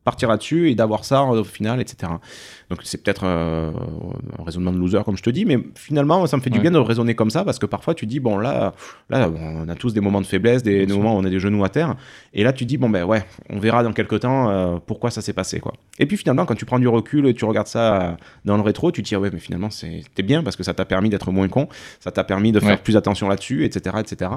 [0.08, 2.10] partir là-dessus et d'avoir ça euh, au final, etc.
[2.70, 3.72] Donc, c'est peut-être euh,
[4.40, 6.72] un raisonnement de loser, comme je te dis, mais finalement, ça me fait du bien
[6.72, 8.74] de raisonner comme ça, parce que parfois, tu dis, bon, là,
[9.10, 11.62] là on a tous des moments de faiblesse, des, moments où on a des genoux
[11.66, 11.96] à terre,
[12.34, 15.22] et là, tu dis, bon, ben ouais, on verra dans quelques temps euh, pourquoi ça
[15.22, 15.74] s'est passé, quoi.
[16.00, 18.94] Et puis finalement, quand tu prends du recul et tu regardes ça dans le rétro,
[18.94, 21.50] tu te dis, ouais, mais finalement, c'était bien parce que ça t'a permis d'être moins
[21.50, 21.68] con,
[22.00, 22.78] ça t'a permis de faire Ouais.
[22.78, 24.32] plus attention là-dessus, etc., etc.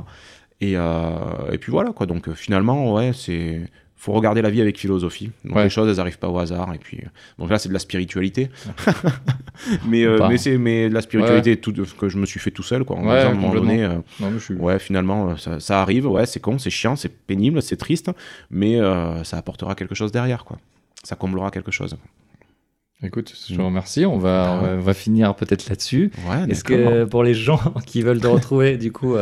[0.60, 2.06] Et, euh, et puis voilà, quoi.
[2.06, 3.60] Donc finalement, ouais, c'est.
[4.02, 5.30] Faut regarder la vie avec philosophie.
[5.44, 5.64] Donc Ouais.
[5.64, 6.72] les choses, elles n'arrivent pas au hasard.
[6.72, 8.48] Et puis, euh, donc là, c'est de la spiritualité.
[9.86, 12.62] mais euh, mais c'est mais de la spiritualité tout, que je me suis fait tout
[12.62, 12.96] seul, quoi.
[12.96, 14.54] En Ouais, disant, à un moment donné, euh, Non, suis.
[14.54, 16.06] ouais, finalement, ça, ça arrive.
[16.06, 18.10] Ouais, c'est con, c'est chiant, c'est pénible, c'est triste,
[18.50, 20.58] mais euh, ça apportera quelque chose derrière, quoi.
[21.04, 21.96] Ça comblera quelque chose.
[23.02, 23.56] Écoute, je Mm.
[23.56, 24.06] te remercie.
[24.06, 26.10] On va, Ah on va, on va finir peut-être là-dessus.
[26.28, 29.16] Ouais, Est-ce que pour les gens qui veulent te retrouver, du coup,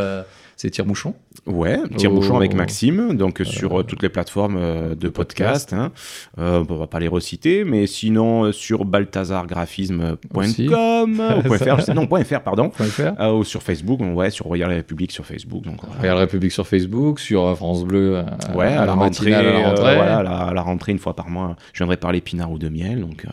[0.61, 1.15] c'est Tire-Bouchon
[1.47, 2.39] Ouais, tire-bouchon Oh.
[2.39, 5.73] avec Maxime, donc sur euh, toutes les plateformes euh, de podcast.
[5.73, 5.93] hein.
[6.39, 12.25] Euh, on va pas les reciter, mais sinon euh, sur balthazargraphisme.com ou .fr, non, point
[12.25, 12.71] .fr, pardon.
[12.71, 15.63] Fr Euh, ou sur Facebook, ouais, sur Royal République sur Facebook.
[15.65, 15.81] Donc.
[16.01, 18.23] Regarde République sur Facebook, sur euh, France Bleu, euh,
[18.55, 19.95] Ouais, à la rentrée, à la euh, rentrée.
[19.97, 22.59] voilà, à la, à la rentrée une fois par mois, je viendrai parler pinard ou
[22.59, 23.01] de miel.
[23.01, 23.29] Donc, euh.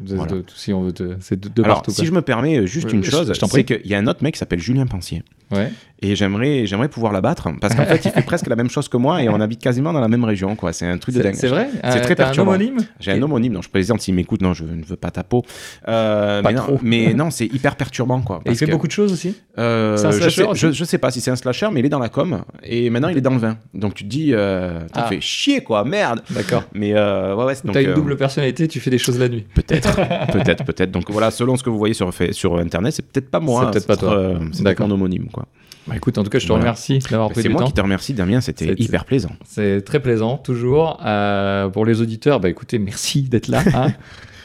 [0.00, 0.32] Voilà.
[0.32, 1.90] de- si on veut te- c'est de, de Alors, partout.
[1.90, 4.34] si je me permets euh, juste une chose, c'est qu'il y a un autre mec
[4.34, 5.24] qui s'appelle Julien Pensier.
[5.50, 5.72] Ouais.
[6.00, 8.96] Et j'aimerais, j'aimerais pouvoir l'abattre parce qu'en fait, il fait presque la même chose que
[8.96, 10.54] moi et on habite quasiment dans la même région.
[10.54, 10.72] quoi.
[10.72, 11.34] C'est un truc de dingue.
[11.34, 11.68] c'est vrai?
[11.82, 12.52] C'est Euh, très perturbant.
[12.52, 12.76] un homonyme?
[13.00, 15.44] J'ai un homonyme, non, je plaisante s'il m'écoute, non, je ne veux pas ta peau.
[15.88, 16.78] Euh, Pas mais, non, trop.
[16.82, 18.40] mais non, c'est hyper perturbant, quoi.
[18.46, 19.34] Et il fait que, beaucoup de choses aussi?
[19.58, 21.80] Euh, C'est un je, slasher sais, je, je sais pas si c'est un slasher, mais
[21.80, 23.56] il est dans la com et maintenant il est dans le vin.
[23.74, 25.08] Donc tu te dis, euh, t'as Ah.
[25.08, 26.20] fait chier, quoi, merde.
[26.30, 26.62] D'accord.
[26.74, 27.72] Mais ouais, ouais, donc.
[27.74, 29.44] T'as une double personnalité, tu fais des choses la nuit.
[29.52, 29.96] Peut-être,
[30.32, 30.92] peut-être, peut-être.
[30.92, 33.62] Donc voilà, selon ce que vous voyez sur, sur Internet, c'est peut-être pas moi.
[33.64, 34.34] C'est peut-être pas toi.
[34.52, 35.26] c'est mon homonyme.
[35.88, 36.62] Bah, écoute, en tout cas, je te Voilà.
[36.64, 37.68] remercie d'avoir Bah, pris C'est du moi temps.
[37.68, 39.30] qui te remercie, Damien, c'était C'est- hyper plaisant.
[39.46, 41.00] C'est très plaisant, toujours.
[41.04, 43.62] Euh, pour les auditeurs, bah écoutez, merci d'être là.
[43.74, 43.92] hein.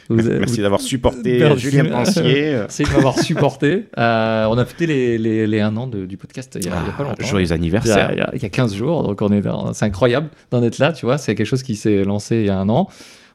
[0.10, 1.40] Vous Merci d'avoir supporté.
[1.58, 2.52] Julien Pensier.
[2.60, 3.86] Merci de m'avoir supporté.
[3.98, 6.72] Euh, on a fêté les, les, les un an de- du podcast il y a,
[6.72, 7.26] pas Ah, longtemps.
[7.26, 8.10] Joyeux anniversaire.
[8.12, 9.42] il y a- il y a 15 jours, donc on est
[9.74, 11.18] c'est incroyable d'en être là, tu vois.
[11.18, 12.90] C'est quelque chose qui s'est lancé il y a un an.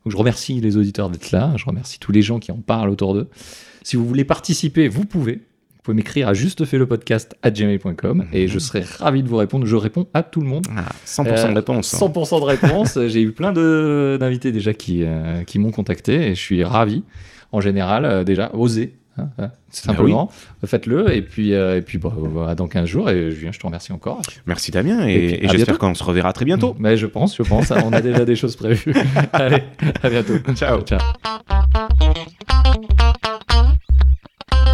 [0.05, 1.53] Donc je remercie les auditeurs d'être là.
[1.57, 3.29] Je remercie tous les gens qui en parlent autour d'eux.
[3.83, 5.41] Si vous voulez participer, vous pouvez.
[5.89, 9.65] Pouvez m'écrire à justefailepodcast à gmail.com et je serai ravi de vous répondre.
[9.65, 10.67] Je réponds à tout le monde.
[10.77, 11.95] Ah, 100% Euh, de réponse.
[11.95, 12.99] 100% de réponse.
[13.07, 17.05] J'ai eu plein de- d'invités déjà qui, euh, qui m'ont contacté et je suis ravi.
[17.53, 18.97] En général, euh, déjà, osez.
[19.17, 20.31] hein, hein, simplement,
[20.67, 21.11] faites-le.
[21.17, 23.09] Et puis, et puis bah, bah, dans 15 jours.
[23.09, 24.21] Et Julien, je te remercie encore.
[24.47, 26.77] Merci Damien Et j'espère qu'on se reverra très bientôt.
[26.79, 27.71] Mais je pense, je pense.
[27.71, 28.93] On a déjà des choses prévues.
[29.33, 29.63] Allez,
[30.03, 30.35] à bientôt.
[30.55, 30.83] Ciao.
[30.83, 30.99] Ciao.